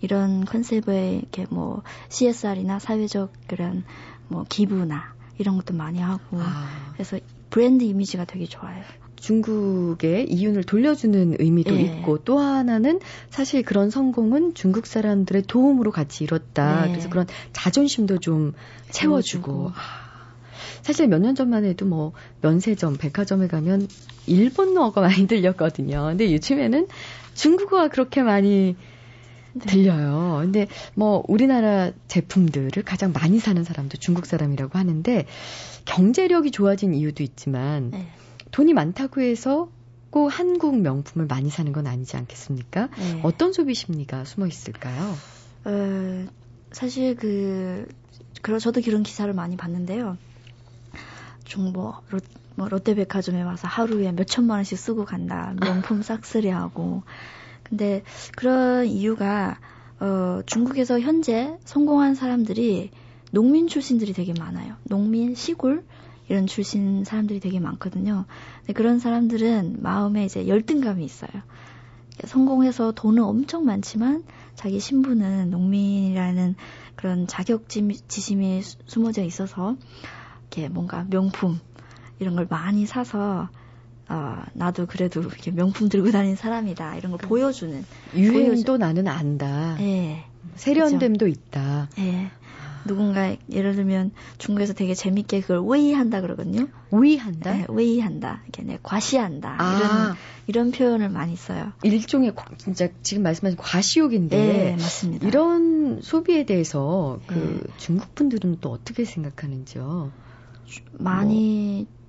[0.00, 3.84] 이런 컨셉의 이렇게 뭐 CSR이나 사회적 그런
[4.28, 6.92] 뭐 기부나 이런 것도 많이 하고 아.
[6.94, 7.18] 그래서
[7.50, 8.82] 브랜드 이미지가 되게 좋아요.
[9.16, 11.82] 중국의 이윤을 돌려주는 의미도 네.
[11.82, 12.98] 있고 또 하나는
[13.30, 16.86] 사실 그런 성공은 중국 사람들의 도움으로 같이 이뤘다.
[16.86, 16.88] 네.
[16.92, 18.52] 그래서 그런 자존심도 좀
[18.90, 19.70] 채워주고.
[19.74, 20.12] 아.
[20.82, 23.86] 사실 몇 년 전만 해도 뭐 면세점, 백화점에 가면
[24.26, 26.06] 일본어가 많이 들렸거든요.
[26.06, 26.88] 근데 요즘에는
[27.34, 28.91] 중국어가 그렇게 많이 네.
[29.60, 30.38] 들려요.
[30.40, 35.26] 근데 뭐 우리나라 제품들을 가장 많이 사는 사람도 중국 사람이라고 하는데
[35.84, 38.08] 경제력이 좋아진 이유도 있지만 네.
[38.50, 39.68] 돈이 많다고 해서
[40.10, 42.88] 꼭 한국 명품을 많이 사는 건 아니지 않겠습니까?
[42.98, 43.20] 네.
[43.22, 45.14] 어떤 소비 심리가 숨어 있을까요?
[45.64, 46.26] 어,
[46.70, 47.88] 사실 그,
[48.42, 50.18] 그런 저도 그런 기사를 많이 봤는데요.
[51.44, 52.02] 중뭐
[52.54, 55.54] 뭐 롯데백화점에 와서 하루에 몇 천만 원씩 쓰고 간다.
[55.60, 57.02] 명품 싹쓸이하고.
[57.72, 58.02] 근데
[58.36, 59.58] 그런 이유가
[59.98, 62.90] 어 중국에서 현재 성공한 사람들이
[63.30, 64.74] 농민 출신들이 되게 많아요.
[64.82, 65.82] 농민 시골
[66.28, 68.26] 이런 출신 사람들이 되게 많거든요.
[68.58, 71.30] 근데 그런 사람들은 마음에 이제 열등감이 있어요.
[72.26, 74.22] 성공해서 돈은 엄청 많지만
[74.54, 76.56] 자기 신분은 농민이라는
[76.94, 79.76] 그런 자격지심이 숨어져 있어서
[80.42, 81.58] 이렇게 뭔가 명품
[82.18, 83.48] 이런 걸 많이 사서
[84.12, 87.82] 어, 나도 그래도 이렇게 명품 들고 다니는 사람이다 이런 걸 보여주는
[88.14, 88.76] 유행도 보여주...
[88.76, 89.76] 나는 안다.
[89.78, 90.26] 네.
[90.56, 91.40] 세련됨도 그렇죠?
[91.40, 91.88] 있다.
[91.96, 92.30] 네.
[92.84, 96.68] 누군가 예를 들면 중국에서 되게 재밌게 그걸 웨이한다 그러거든요.
[96.90, 97.52] 웨이한다?
[97.52, 98.42] 네, 웨이한다.
[98.42, 99.56] 이렇게 네, 과시한다.
[99.58, 99.78] 아.
[99.78, 101.72] 이런 이런 표현을 많이 써요.
[101.82, 105.26] 일종의 진짜 지금 말씀하신 과시욕인데 네, 맞습니다.
[105.26, 107.74] 이런 소비에 대해서 그 네.
[107.78, 110.12] 중국 분들은 또 어떻게 생각하는지요?
[110.98, 112.01] 많이 뭐.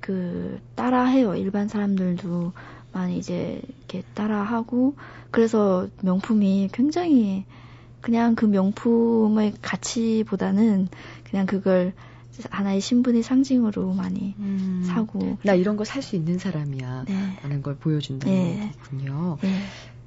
[0.00, 1.34] 그 따라해요.
[1.36, 2.52] 일반 사람들도
[2.92, 4.96] 많이 이제 이렇게 따라하고
[5.30, 7.44] 그래서 명품이 굉장히
[8.00, 10.88] 그냥 그 명품의 가치보다는
[11.28, 11.92] 그냥 그걸
[12.48, 17.38] 하나의 신분의 상징으로 많이 음, 사고 나 이런 거 살 수 있는 사람이야 네.
[17.42, 18.72] 라는 걸 보여준다는 네.
[18.82, 19.36] 거군요.
[19.42, 19.60] 네.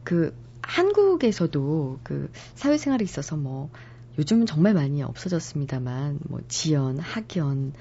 [0.03, 3.69] 그 한국에서도 그 사회생활에 있어서 뭐
[4.17, 7.73] 요즘은 정말 많이 없어졌습니다만 뭐 지연, 학연,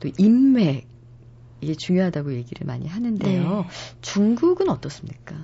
[0.00, 0.87] 또 인맥
[1.60, 3.42] 이게 중요하다고 얘기를 많이 하는데요.
[3.42, 3.68] 네.
[4.00, 5.36] 중국은 어떻습니까?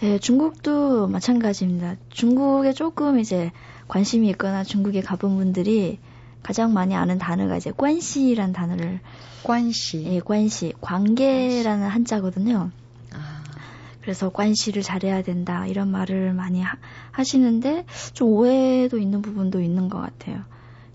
[0.00, 1.96] 네, 중국도 마찬가지입니다.
[2.08, 3.50] 중국에 조금 이제
[3.88, 5.98] 관심이 있거나 중국에 가본 분들이
[6.42, 9.00] 가장 많이 아는 단어가 이제 관시라는 단어를
[9.42, 10.04] 관시.
[10.06, 10.72] 예, 관시.
[10.80, 12.70] 관계라는 한자거든요.
[13.12, 13.42] 아.
[14.00, 16.78] 그래서 관시를 잘해야 된다 이런 말을 많이 하,
[17.10, 17.84] 하시는데
[18.14, 20.44] 좀 오해도 있는 부분도 있는 것 같아요.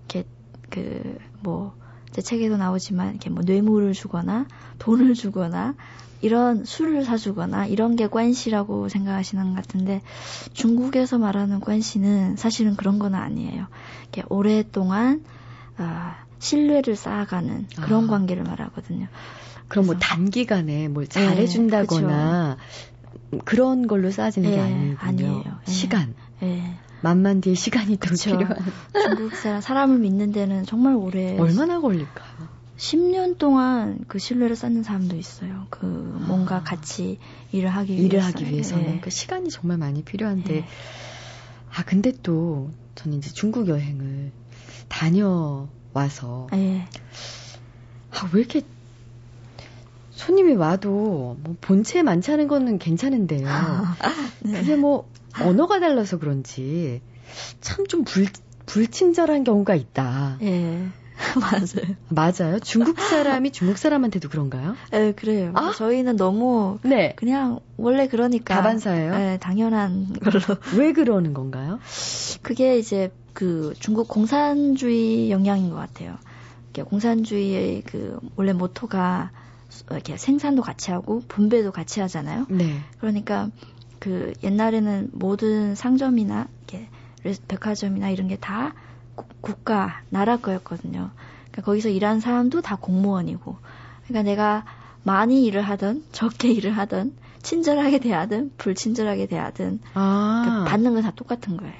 [0.09, 0.27] 이렇게
[0.69, 1.75] 그뭐
[2.15, 4.45] 제 책에도 나오지만 이렇게 뭐 뇌물을 주거나
[4.79, 5.75] 돈을 주거나
[6.21, 10.01] 이런 술을 사주거나 이런 게 관시라고 생각하시는 것 같은데
[10.53, 13.67] 중국에서 말하는 관시는 사실은 그런 건 아니에요.
[14.03, 15.25] 이렇게 오랫동안
[15.75, 18.07] 아, 신뢰를 쌓아가는 그런 아.
[18.07, 19.07] 관계를 말하거든요.
[19.67, 22.55] 그럼 뭐 단기간에 뭘 잘해준다거나
[23.31, 24.97] 네, 그런 걸로 쌓아지는 네, 게 아니군요.
[24.99, 25.43] 아니에요.
[25.65, 25.71] 네.
[25.73, 26.15] 시간.
[26.39, 26.79] 네.
[27.01, 28.31] 만만 뒤에 시간이 더 그쵸.
[28.31, 28.55] 필요한.
[29.03, 31.37] 중국 사람, 사람을 믿는 데는 정말 오래.
[31.39, 32.47] 얼마나 걸릴까요?
[32.77, 35.67] 10년 동안 그 신뢰를 쌓는 사람도 있어요.
[35.69, 36.63] 그 뭔가 아.
[36.63, 37.19] 같이
[37.51, 38.05] 일을 하기 위해서.
[38.05, 38.99] 일을 하기 위해서는 네.
[39.01, 40.53] 그 시간이 정말 많이 필요한데.
[40.53, 40.65] 네.
[41.73, 44.31] 아 근데 또 저는 이제 중국 여행을
[44.89, 46.85] 다녀와서 네.
[48.11, 48.61] 아 왜 이렇게
[50.09, 53.47] 손님이 와도 뭐 본체 많지 않은 거는 괜찮은데요.
[54.41, 54.59] 네.
[54.59, 55.09] 그게 뭐
[55.41, 57.01] 언어가 달라서 그런지
[57.61, 58.25] 참 좀 불,
[58.65, 60.37] 불친절한 경우가 있다.
[60.41, 60.87] 예.
[61.39, 61.95] 맞아요.
[62.09, 62.59] 맞아요.
[62.59, 64.75] 중국 사람이 중국 사람한테도 그런가요?
[64.91, 65.51] 네, 그래요.
[65.55, 65.71] 아?
[65.75, 67.13] 저희는 너무 네.
[67.15, 69.11] 그냥 원래 그러니까 다반사예요.
[69.17, 70.39] 네, 당연한 걸로.
[70.77, 71.79] 왜 그러는 건가요?
[72.41, 76.17] 그게 이제 그 중국 공산주의 영향인 것 같아요.
[76.83, 79.31] 공산주의의 그 원래 모토가
[79.91, 82.45] 이렇게 생산도 같이 하고 분배도 같이 하잖아요.
[82.49, 82.79] 네.
[82.99, 83.49] 그러니까
[83.99, 86.89] 그 옛날에는 모든 상점이나 이렇게
[87.47, 88.73] 백화점이나 이런 게 다
[89.41, 91.11] 국가 나라 거였거든요.
[91.51, 93.57] 그러니까 거기서 일하는 사람도 다 공무원이고.
[94.07, 94.65] 그러니까 내가
[95.03, 100.41] 많이 일을 하든 적게 일을 하든 친절하게 대하든 불친절하게 대하든 아.
[100.43, 101.73] 그러니까 받는 건 다 똑같은 거예요.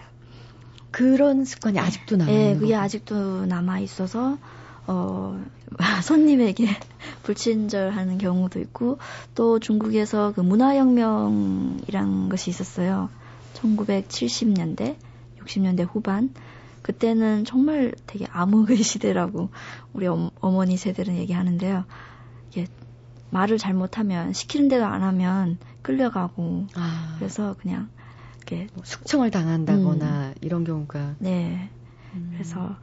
[0.91, 4.38] 그런 습관이 아직도 남아 있는 네, 그게 아직도 남아 있어서
[4.87, 5.43] 어,
[6.03, 6.67] 손님에게
[7.23, 8.97] 불친절하는 경우도 있고,
[9.33, 13.09] 또 중국에서 그 문화혁명이란 것이 있었어요.
[13.53, 14.95] 1970년대,
[15.39, 16.33] 60년대 후반.
[16.81, 19.49] 그때는 정말 되게 암흑의 시대라고
[19.93, 21.83] 우리 어, 머니 세대는 얘기하는데요.
[22.51, 22.67] 이게
[23.31, 27.15] 말을 잘못하면 시키는 대로 안 하면 끌려가고 아.
[27.17, 27.89] 그래서 그냥
[28.37, 30.33] 이렇게 뭐 숙청을 당한다거나 음.
[30.41, 31.69] 이런 경우가 네.
[32.13, 32.29] 음.
[32.33, 32.75] 그래서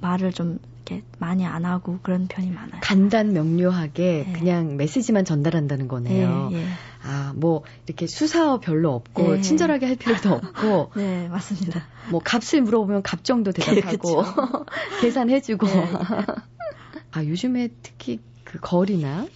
[0.00, 0.58] 말을 좀
[0.88, 2.80] 이렇게 많이 안 하고 그런 편이 많아요.
[2.82, 4.32] 간단 명료하게 네.
[4.32, 6.50] 그냥 메시지만 전달한다는 거네요.
[6.50, 6.64] 네, 네.
[7.02, 9.40] 아, 뭐 이렇게 수사어 별로 없고 네.
[9.40, 10.92] 친절하게 할 필요도 없고.
[10.96, 11.86] 네, 맞습니다.
[12.10, 14.22] 뭐 값을 물어보면 값 정도 대답하고
[15.02, 15.66] 계산해 주고.
[15.66, 15.92] 네.
[17.12, 19.26] 아, 요즘에 특히 그 거리나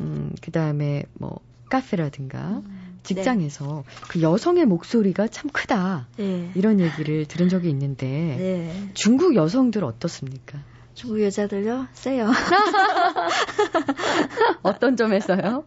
[0.00, 2.81] 음, 그다음에 뭐 카페라든가 음.
[3.02, 3.94] 직장에서 네.
[4.08, 6.06] 그 여성의 목소리가 참 크다.
[6.16, 6.50] 네.
[6.54, 8.90] 이런 얘기를 들은 적이 있는데 네.
[8.94, 10.58] 중국 여성들 어떻습니까?
[10.94, 11.88] 중국 여자들요?
[11.92, 12.30] 세요.
[14.62, 15.64] 어떤 점에서요?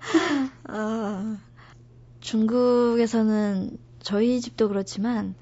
[0.66, 1.38] 아,
[2.22, 5.34] 중국에서는 저희 집도 그렇지만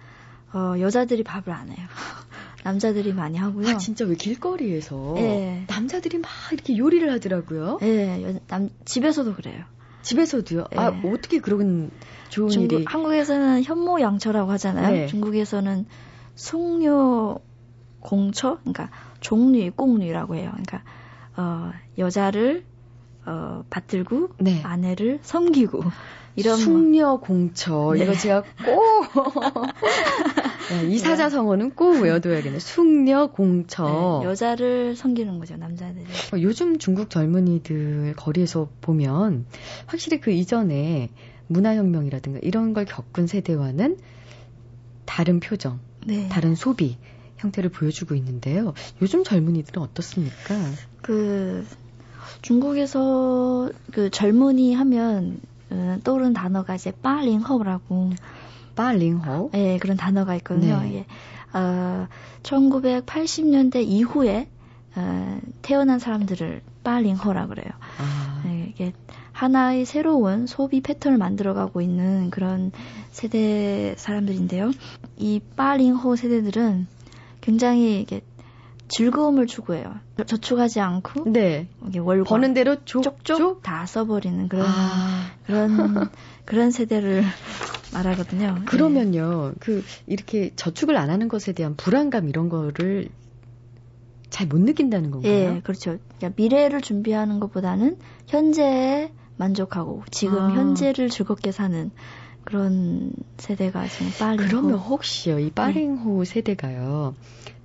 [0.54, 1.88] 어, 여자들이 밥을 안 해요.
[2.64, 3.68] 남자들이 많이 하고요.
[3.68, 5.66] 아, 진짜 왜 길거리에서 네.
[5.68, 7.80] 남자들이 막 이렇게 요리를 하더라고요.
[7.82, 9.66] 네, 남, 집에서도 그래요.
[10.04, 10.66] 집에서도요?
[10.72, 10.78] 네.
[10.78, 11.90] 아, 어떻게 그런
[12.30, 12.86] 좋은 중국, 일이.
[12.88, 14.92] 한국에서는 현모양처라고 하잖아요.
[14.92, 15.08] 네.
[15.08, 15.86] 중국에서는
[16.36, 17.40] 숙녀
[18.00, 18.58] 공처?
[18.60, 18.90] 그러니까
[19.22, 20.52] 종류, 꽁류라고 해요.
[20.52, 20.84] 그러니까,
[21.38, 22.66] 어, 여자를,
[23.26, 24.62] 어, 받들고, 네.
[24.64, 25.84] 아내를 섬기고.
[26.36, 28.04] 이런 숙녀 공처 네.
[28.04, 29.06] 이거 제가 꼭
[30.70, 32.60] 네, 이 사자 성어는 꼭 외워둬야겠네.
[32.60, 34.22] 숙녀 공처.
[34.24, 36.06] 네, 여자를 섬기는 거죠 남자들이.
[36.34, 39.46] 어, 요즘 중국 젊은이들 거리에서 보면
[39.86, 41.10] 확실히 그 이전에
[41.48, 43.98] 문화혁명이라든가 이런 걸 겪은 세대와는
[45.06, 46.30] 다른 표정, 네.
[46.30, 46.98] 다른 소비,
[47.38, 48.74] 형태를 보여주고 있는데요.
[49.02, 50.56] 요즘 젊은이들은 어떻습니까?
[51.02, 51.66] 그
[52.42, 58.12] 중국에서 그 젊은이 하면 어, 떠오르는 단어가 이제 빠링허라고
[58.76, 59.52] 빠링허?
[59.54, 60.82] 예, 그런 단어가 있거든요.
[60.82, 60.96] 네.
[60.96, 61.06] 예.
[61.58, 62.08] 어,
[62.44, 64.50] 1980년대 이후에
[64.96, 67.70] 어, 태어난 사람들을 빠링허라 그래요.
[68.00, 68.94] 아, 예, 이게
[69.32, 72.72] 하나의 새로운 소비 패턴을 만들어가고 있는 그런
[73.12, 74.72] 세대 사람들인데요.
[75.18, 76.88] 이 빠링호 세대들은
[77.42, 78.22] 굉장히 이게
[78.96, 79.96] 즐거움을 추구해요.
[80.26, 81.68] 저 축하지 않고 네.
[82.00, 83.64] 월급 버는 대로 쪽쪽 쪽쪽.
[83.64, 86.10] 다 써버리는 그런 아, 그런
[86.46, 87.24] 그런 세대를
[87.94, 88.58] 말하거든요.
[88.60, 88.66] 예.
[88.66, 93.10] 그러면요, 그 이렇게 저축을 안 하는 것에 대한 불안감 이런 거를
[94.30, 95.32] 잘 못 느낀다는 건가요?
[95.32, 95.98] 예, 그렇죠.
[96.18, 100.50] 그러니까 미래를 준비하는 것보다는 현재에 만족하고 지금 아.
[100.50, 101.92] 현재를 즐겁게 사는
[102.44, 107.16] 그런 세대가 지금 빨리 그러면 혹시요, 이 빠링호 세대가요,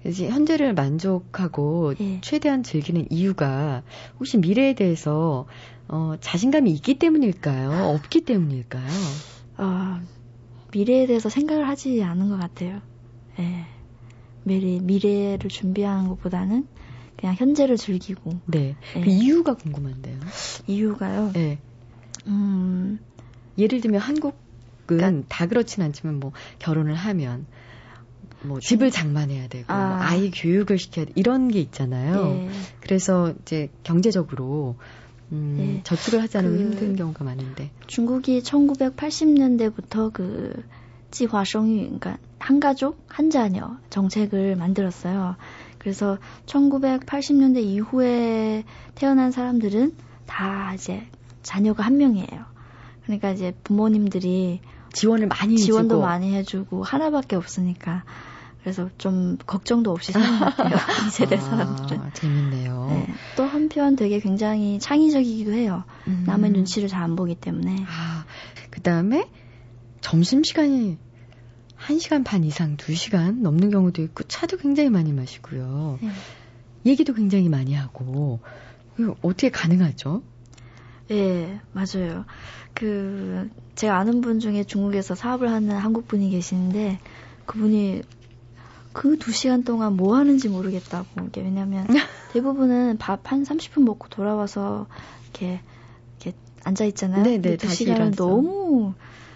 [0.05, 2.21] 이제 현재를 만족하고 예.
[2.21, 3.83] 최대한 즐기는 이유가
[4.19, 5.47] 혹시 미래에 대해서
[5.89, 7.71] 어, 자신감이 있기 때문일까요?
[7.95, 8.89] 없기 때문일까요?
[9.59, 10.01] 어,
[10.73, 12.81] 미래에 대해서 생각을 하지 않은 것 같아요.
[13.39, 13.67] 예.
[14.45, 16.69] 미래, 미래를 준비하는 것보다는
[17.17, 18.77] 그냥 현재를 즐기고 네.
[18.97, 19.01] 예.
[19.01, 20.19] 그 이유가 궁금한데요.
[20.67, 21.33] 이유가요.
[21.33, 21.59] 네.
[22.27, 23.01] 음,
[23.57, 24.39] 예를 들면 한국은
[24.87, 27.47] 그러니까 다 그렇진 않지만 뭐 결혼을 하면
[28.43, 29.89] 뭐 집을 장만해야 되고 아.
[29.89, 32.27] 뭐 아이 교육을 시켜야 돼 이런 게 있잖아요.
[32.47, 32.49] 예.
[32.81, 34.77] 그래서 이제 경제적으로
[35.33, 35.83] 음, 예.
[35.83, 37.71] 저축을 하지 않으면 그- 힘든 경우가 많은데.
[37.87, 40.63] 중국이 1980년대부터 그
[41.11, 45.37] 지화성유, 그러니까 한 가족 한 자녀 정책을 만들었어요.
[45.79, 49.95] 그래서 1980년대 이후에 태어난 사람들은
[50.27, 51.07] 다 이제
[51.43, 52.29] 자녀가 한 명이에요.
[53.05, 54.61] 그러니까 이제 부모님들이
[54.93, 56.07] 지원을 많이 지원도 해주고.
[56.07, 58.05] 많이 해주고 하나밖에 없으니까
[58.63, 60.77] 그래서 좀 걱정도 없이 사는 것 같아요.
[61.07, 62.01] 이 세대 사람들은.
[62.01, 62.87] 아, 재밌네요.
[62.91, 63.15] 네.
[63.37, 65.85] 또 한편 되게 굉장히 창의적이기도 해요.
[66.07, 66.25] 음.
[66.27, 67.85] 남의 눈치를 잘 안 보기 때문에.
[67.89, 68.25] 아,
[68.71, 69.31] 그 다음에
[70.01, 70.99] 점심시간이
[71.79, 75.99] 1시간 반 이상, 2시간 넘는 경우도 있고, 차도 굉장히 많이 마시고요.
[76.03, 76.11] 네.
[76.85, 78.41] 얘기도 굉장히 많이 하고,
[79.23, 80.23] 어떻게 가능하죠?
[81.11, 82.25] 예, 맞아요.
[82.75, 86.99] 그, 제가 아는 분 중에 중국에서 사업을 하는 한국 분이 계시는데,
[87.47, 88.03] 그분이
[88.93, 91.27] 그 두 시간 동안 뭐 하는지 모르겠다고.
[91.27, 91.87] 이게 왜냐면
[92.33, 94.87] 대부분은 밥 한 30분 먹고 돌아와서
[95.25, 95.61] 이렇게,
[96.21, 97.23] 이렇게 앉아있잖아요.
[97.23, 98.17] 네, 근데 네, 두 시간을.
[98.17, 98.95] 너무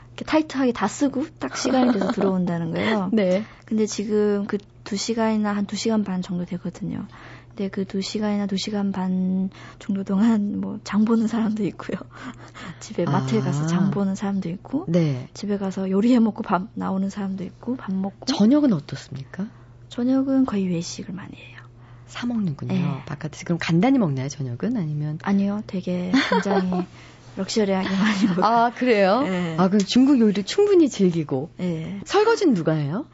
[0.09, 3.11] 이렇게 타이트하게 다 쓰고 딱 시간이 돼서 들어온다는 거예요.
[3.13, 3.45] 네.
[3.65, 7.07] 근데 지금 그 두 시간이나 한 두 시간 반 정도 되거든요.
[7.55, 11.99] 근데 그 두 시간이나 두 시간 반 정도 동안 뭐 장 보는 사람도 있고요.
[12.81, 13.43] 집에 마트에 아.
[13.43, 15.29] 가서 장 보는 사람도 있고, 네.
[15.35, 18.27] 집에 가서 요리해 먹고 밥 나오는 사람도 있고, 밥 먹고.
[18.27, 19.47] 저녁은 어떻습니까?
[19.91, 21.59] 저녁은 거의 외식을 많이 해요.
[22.07, 22.73] 사 먹는군요.
[22.73, 23.03] 네.
[23.07, 23.45] 바깥에서.
[23.45, 24.77] 그럼 간단히 먹나요, 저녁은?
[24.77, 25.19] 아니면?
[25.23, 26.71] 아니요, 되게 굉장히
[27.37, 28.45] 럭셔리하게 많이 먹어요.
[28.45, 29.23] 아, 그래요?
[29.23, 29.57] 네.
[29.59, 31.51] 아, 그럼 중국 요리를 충분히 즐기고.
[31.61, 32.01] 예.
[32.05, 33.07] 설거지는 누가 해요?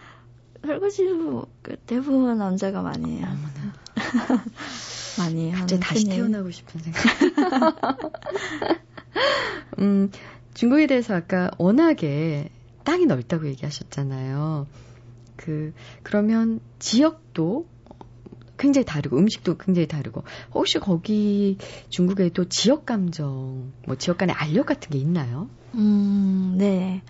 [0.68, 3.26] 설거지도 그 대부분 남자가 많이 해요.
[3.26, 3.72] 어머나.
[5.18, 6.04] 많이 하는 갑자기 다시.
[6.04, 7.02] 태어나고 싶은 생각.
[9.80, 10.10] 음,
[10.52, 12.50] 중국에 대해서 아까 워낙에
[12.84, 14.66] 땅이 넓다고 얘기하셨잖아요.
[15.36, 17.66] 그, 그러면 지역도
[18.58, 21.56] 굉장히 다르고, 음식도 굉장히 다르고, 혹시 거기
[21.88, 25.48] 중국에도 지역 감정, 뭐 지역 간의 알력 같은 게 있나요?
[25.74, 27.02] 음, 네.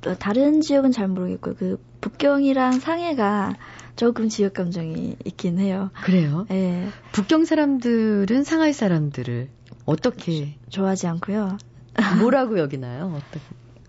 [0.00, 1.54] 또 다른 지역은 잘 모르겠고요.
[1.54, 3.54] 그 북경이랑 상해가
[3.96, 5.90] 조금 지역 감정이 있긴 해요.
[6.04, 6.46] 그래요?
[6.50, 6.88] 예.
[7.12, 9.48] 북경 사람들은 상하이 사람들을
[9.86, 11.58] 어떻게, 좋아하지 않고요.
[12.20, 13.12] 뭐라고 여기나요?
[13.16, 13.40] 어떻게?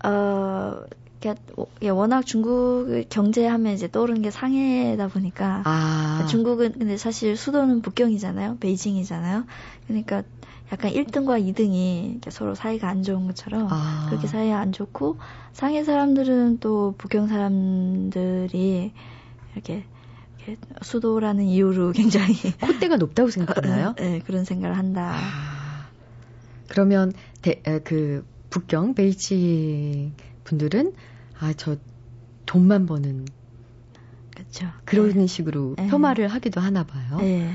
[0.04, 0.82] 어,
[1.19, 1.43] 그러니까
[1.84, 6.26] 예, 워낙 중국 경제하면 이제 떠오르는 게 상해다 보니까 아.
[6.30, 8.58] 중국은 근데 사실 수도는 북경이잖아요.
[8.60, 9.43] 베이징이잖아요.
[9.88, 10.24] 그러니까
[10.71, 14.05] 약간 1등과 2등이 서로 사이가 안 좋은 것처럼 아.
[14.10, 15.17] 그렇게 사이가 안 좋고
[15.51, 18.93] 상해 사람들은 또 북경 사람들이
[19.53, 19.86] 이렇게,
[20.38, 23.95] 이렇게 수도라는 이유로 굉장히 콧대가 높다고 생각하나요?
[23.97, 25.15] 네, 그런 생각을 한다.
[25.15, 25.89] 아,
[26.67, 30.13] 그러면 대, 에, 그 북경 베이징
[30.43, 30.93] 분들은
[31.39, 31.78] 아 저
[32.49, 33.26] 돈만 버는
[34.32, 34.67] 그렇죠.
[34.84, 35.88] 그런 식으로 네.
[35.88, 37.17] 폄하를 하기도 하나 봐요.
[37.20, 37.53] 네.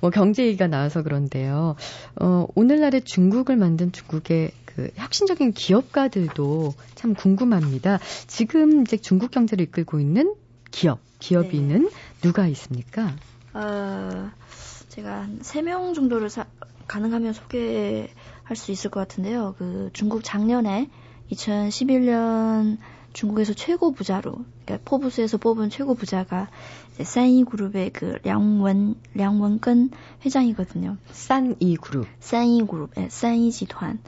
[0.00, 1.76] 어, 뭐 경제 얘기가 나와서 그런데요.
[2.20, 7.98] 어, 오늘날의 중국을 만든 중국의 그 혁신적인 기업가들도 참 궁금합니다.
[8.26, 10.34] 지금 이제 중국 경제를 이끌고 있는
[10.70, 11.90] 기업, 기업인은 네.
[12.22, 13.14] 누가 있습니까?
[13.52, 14.30] 어,
[14.88, 16.46] 제가 한 3명 정도를 사-
[16.86, 18.08] 가능하면 소개할
[18.54, 19.54] 수 있을 것 같은데요.
[19.58, 20.88] 그 중국 작년에
[21.30, 22.78] 2011년
[23.13, 26.49] 중국에서 최고 부자로 그러니까 포브스에서 뽑은 최고 부자가
[27.01, 29.91] 산이 그룹의 그 량원 량원근
[30.25, 30.97] 회장이거든요.
[31.11, 32.07] 산이 그룹.
[32.19, 33.99] 산이 그룹, 예, 산이集团.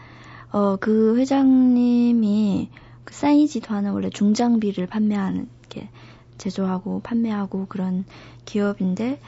[0.51, 2.69] 어, 그 회장님이
[3.05, 5.89] 그 산이集团은 원래 중장비를 판매하는 게
[6.37, 8.03] 제조하고 판매하고 그런
[8.45, 9.21] 기업인데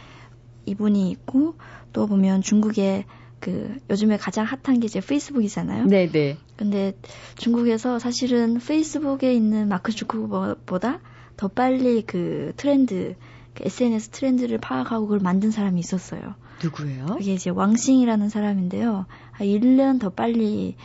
[0.66, 1.56] 이분이 있고
[1.94, 3.06] 또 보면 중국의
[3.45, 5.85] 그 요즘에 가장 핫한 게 이제 페이스북이잖아요.
[5.85, 6.39] 네, 네.
[6.57, 6.95] 근데
[7.37, 11.01] 중국에서 사실은 페이스북에 있는 마크 주크버보다
[11.37, 13.17] 더 빨리 그 트렌드
[13.53, 16.37] 그 SNS 트렌드를 파악하고 그걸 만든 사람이 있었어요.
[16.63, 17.05] 누구예요?
[17.05, 19.05] 그게 이제 왕싱이라는 사람인데요.
[19.39, 20.77] 1년 더 빨리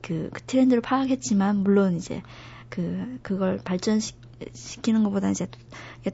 [0.00, 2.22] 그, 그 트렌드를 파악했지만 물론 이제
[2.70, 5.48] 그 그걸 발전시키는 것보다 이제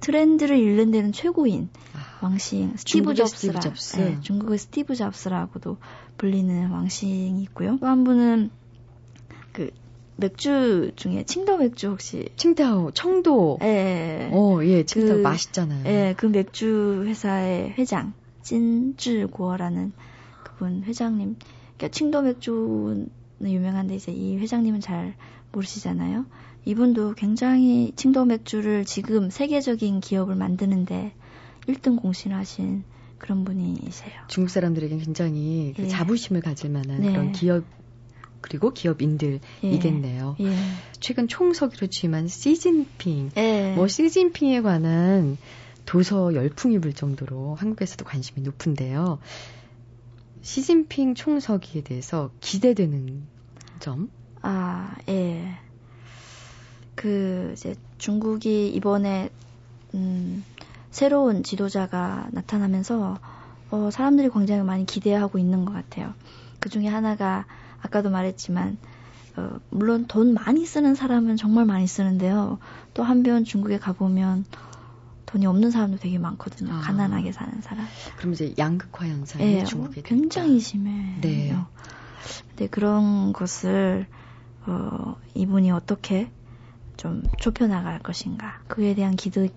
[0.00, 1.91] 트렌드를 읽는 데는 최고인 아,
[2.22, 3.96] 왕싱 스티브 잡스라 잡스.
[3.96, 5.76] 네, 중국의 스티브 잡스라고도
[6.18, 7.78] 불리는 왕싱이 있고요.
[7.80, 8.50] 또 한 분은
[9.52, 9.70] 그
[10.16, 14.30] 맥주 중에 칭더 맥주 혹시 칭다오 청도 예, 예.
[14.32, 15.84] 어, 예, 칭다오 그, 맛있잖아요.
[15.86, 18.12] 예, 그 맥주 회사의 회장
[18.42, 19.92] 찐즈고라는
[20.44, 21.36] 그분 회장님.
[21.76, 23.08] 그러니까 칭더 맥주는
[23.42, 25.14] 유명한데 이제 이 회장님은 잘
[25.50, 26.24] 모르시잖아요.
[26.64, 31.12] 이분도 굉장히 칭더 맥주를 지금 세계적인 기업을 만드는데
[31.66, 32.84] 1등 공신하신
[33.18, 34.12] 그런 분이세요.
[34.28, 35.88] 중국 사람들에게 굉장히 그 예.
[35.88, 37.12] 자부심을 가질 만한 네.
[37.12, 37.64] 그런 기업
[38.40, 40.36] 그리고 기업인들이겠네요.
[40.40, 40.44] 예.
[40.44, 40.56] 예.
[40.98, 43.74] 최근 총서기로 취임한 시진핑, 예.
[43.76, 45.38] 뭐 시진핑에 관한
[45.86, 49.20] 도서 열풍이 불 정도로 한국에서도 관심이 높은데요.
[50.42, 53.22] 시진핑 총서기에 대해서 기대되는
[53.78, 54.10] 점?
[54.42, 55.56] 아, 예.
[56.96, 59.30] 그 이제 중국이 이번에
[59.94, 60.44] 음,
[60.92, 63.18] 새로운 지도자가 나타나면서
[63.70, 66.14] 어, 사람들이 굉장히 많이 기대하고 있는 것 같아요.
[66.60, 67.46] 그 중에 하나가
[67.80, 68.76] 아까도 말했지만
[69.36, 72.58] 어, 물론 돈 많이 쓰는 사람은 정말 많이 쓰는데요.
[72.92, 74.44] 또 한편 중국에 가보면
[75.24, 76.74] 돈이 없는 사람도 되게 많거든요.
[76.74, 76.80] 아.
[76.80, 77.86] 가난하게 사는 사람.
[78.18, 81.20] 그럼 이제 양극화 현상이 네, 중국에 굉장히 심해요.
[81.22, 81.56] 네.
[82.50, 84.06] 근데 그런 것을
[84.66, 86.30] 어, 이분이 어떻게
[86.98, 88.60] 좀 좁혀나갈 것인가.
[88.68, 89.48] 그에 대한 기대,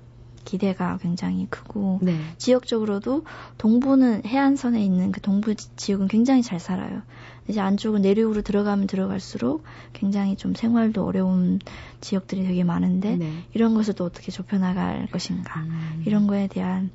[0.46, 2.18] 기대가 굉장히 크고 네.
[2.38, 3.26] 지역적으로도
[3.58, 7.02] 동부는 해안선에 있는 그 동부 지역은 굉장히 잘 살아요.
[7.48, 11.60] 이제 안쪽은 내륙으로 들어가면 들어갈수록 굉장히 좀 생활도 어려운
[12.02, 13.44] 지역들이 되게 많은데 네.
[13.54, 16.04] 이런 것을 또 어떻게 좁혀나갈 것인가 음.
[16.06, 16.92] 이런 거에 대한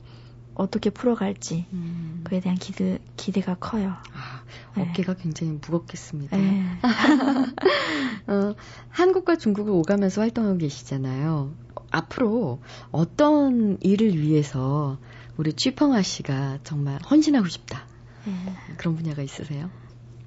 [0.55, 2.21] 어떻게 풀어갈지 음.
[2.25, 3.95] 그에 대한 기대 기대가 커요.
[4.13, 4.43] 아,
[4.77, 5.23] 어깨가 네.
[5.23, 6.37] 굉장히 무겁겠습니다.
[6.37, 6.65] 네.
[8.27, 8.55] 어,
[8.91, 11.55] 한국과 중국을 오가면서 활동하고 계시잖아요.
[11.91, 12.61] 앞으로
[12.91, 14.99] 어떤 일을 위해서
[15.36, 17.82] 우리 취펑아 씨가 정말 헌신하고 싶다.
[18.26, 18.32] 네.
[18.76, 19.70] 그런 분야가 있으세요?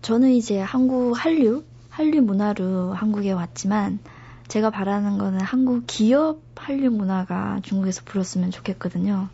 [0.02, 4.00] 저는 이제 한국 한류, 한류 문화로 한국에 왔지만
[4.48, 9.30] 제가 바라는 거는 한국 기업 한류 문화가 중국에서 불었으면 좋겠거든요.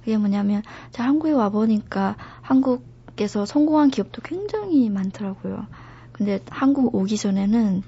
[0.00, 0.62] 그게 뭐냐면
[0.92, 5.66] 제가 한국에 와 보니까 한국에서 성공한 기업도 굉장히 많더라고요.
[6.12, 7.82] 근데 한국 오기 전에는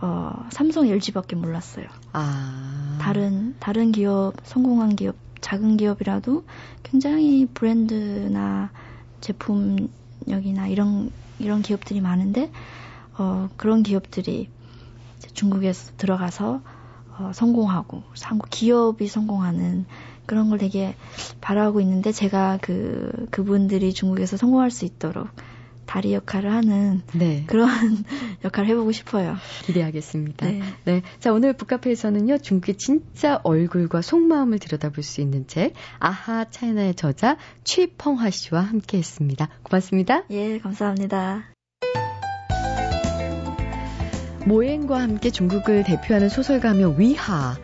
[0.00, 1.86] 어, 삼성 LG밖에 몰랐어요.
[2.12, 2.98] 아.
[3.00, 6.44] 다른 다른 기업 성공한 기업 작은 기업이라도
[6.82, 8.70] 굉장히 브랜드나
[9.20, 12.50] 제품력이나 이런 이런 기업들이 많은데
[13.18, 14.50] 어, 그런 기업들이
[15.32, 16.60] 중국에서 들어가서
[17.18, 19.86] 어, 성공하고 한국 기업이 성공하는
[20.26, 20.94] 그런 걸 되게
[21.40, 25.28] 바라고 있는데 제가 그 그분들이 중국에서 성공할 수 있도록
[25.86, 27.44] 다리 역할을 하는 네.
[27.46, 27.68] 그런
[28.44, 29.36] 역할을 해보고 싶어요.
[29.64, 30.46] 기대하겠습니다.
[30.46, 30.62] 네.
[30.84, 31.02] 네.
[31.20, 38.30] 자, 오늘 북카페에서는요, 중국의 진짜 얼굴과 속마음을 들여다볼 수 있는 책, 아하 차이나의 저자 취펑화
[38.30, 39.48] 씨와 함께 했습니다.
[39.62, 40.24] 고맙습니다.
[40.30, 41.44] 예, 감사합니다.
[44.46, 47.56] 모엔과 함께 중국을 대표하는 소설가며 위하 아,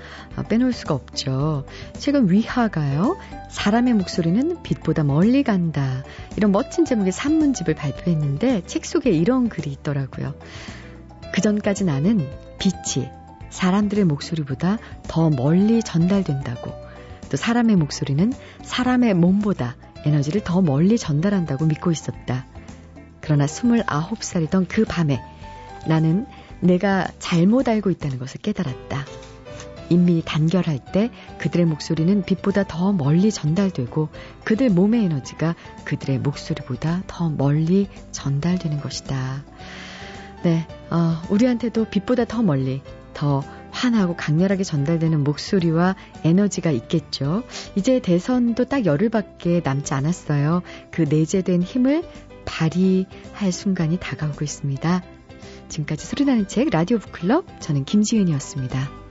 [0.49, 1.65] 빼놓을 수가 없죠.
[1.99, 3.17] 최근 위하가요.
[3.51, 6.05] 사람의 목소리는 빛보다 멀리 간다.
[6.37, 10.35] 이런 멋진 제목의 산문집을 발표했는데 책 속에 이런 글이 있더라고요.
[11.33, 12.29] 그 전까지 나는
[12.59, 13.09] 빛이
[13.51, 14.79] 사람들의 목소리보다
[15.09, 16.73] 더 멀리 전달된다고.
[17.31, 22.47] 또 사람의 목소리는 사람의 몸보다 에너지를 더 멀리 전달한다고 믿고 있었다.
[23.21, 25.23] 그러나 29살이던 그 밤에
[25.87, 26.27] 나는
[26.61, 29.05] 내가 잘못 알고 있다는 것을 깨달았다.
[29.93, 34.09] 인민이 단결할 때 그들의 목소리는 빛보다 더 멀리 전달되고
[34.45, 39.45] 그들 몸의 에너지가 그들의 목소리보다 더 멀리 전달되는 것이다.
[40.43, 42.83] 네, 어, 우리한테도 빛보다 더 멀리,
[43.15, 47.43] 더 환하고 강렬하게 전달되는 목소리와 에너지가 있겠죠.
[47.75, 50.63] 이제 대선도 딱 열흘밖에 남지 않았어요.
[50.91, 52.05] 그 내재된 힘을
[52.45, 55.03] 발휘할 순간이 다가오고 있습니다.
[55.69, 59.02] 지금까지 소리나는 책 라디오 북클럽 저는 김지은이었습니다.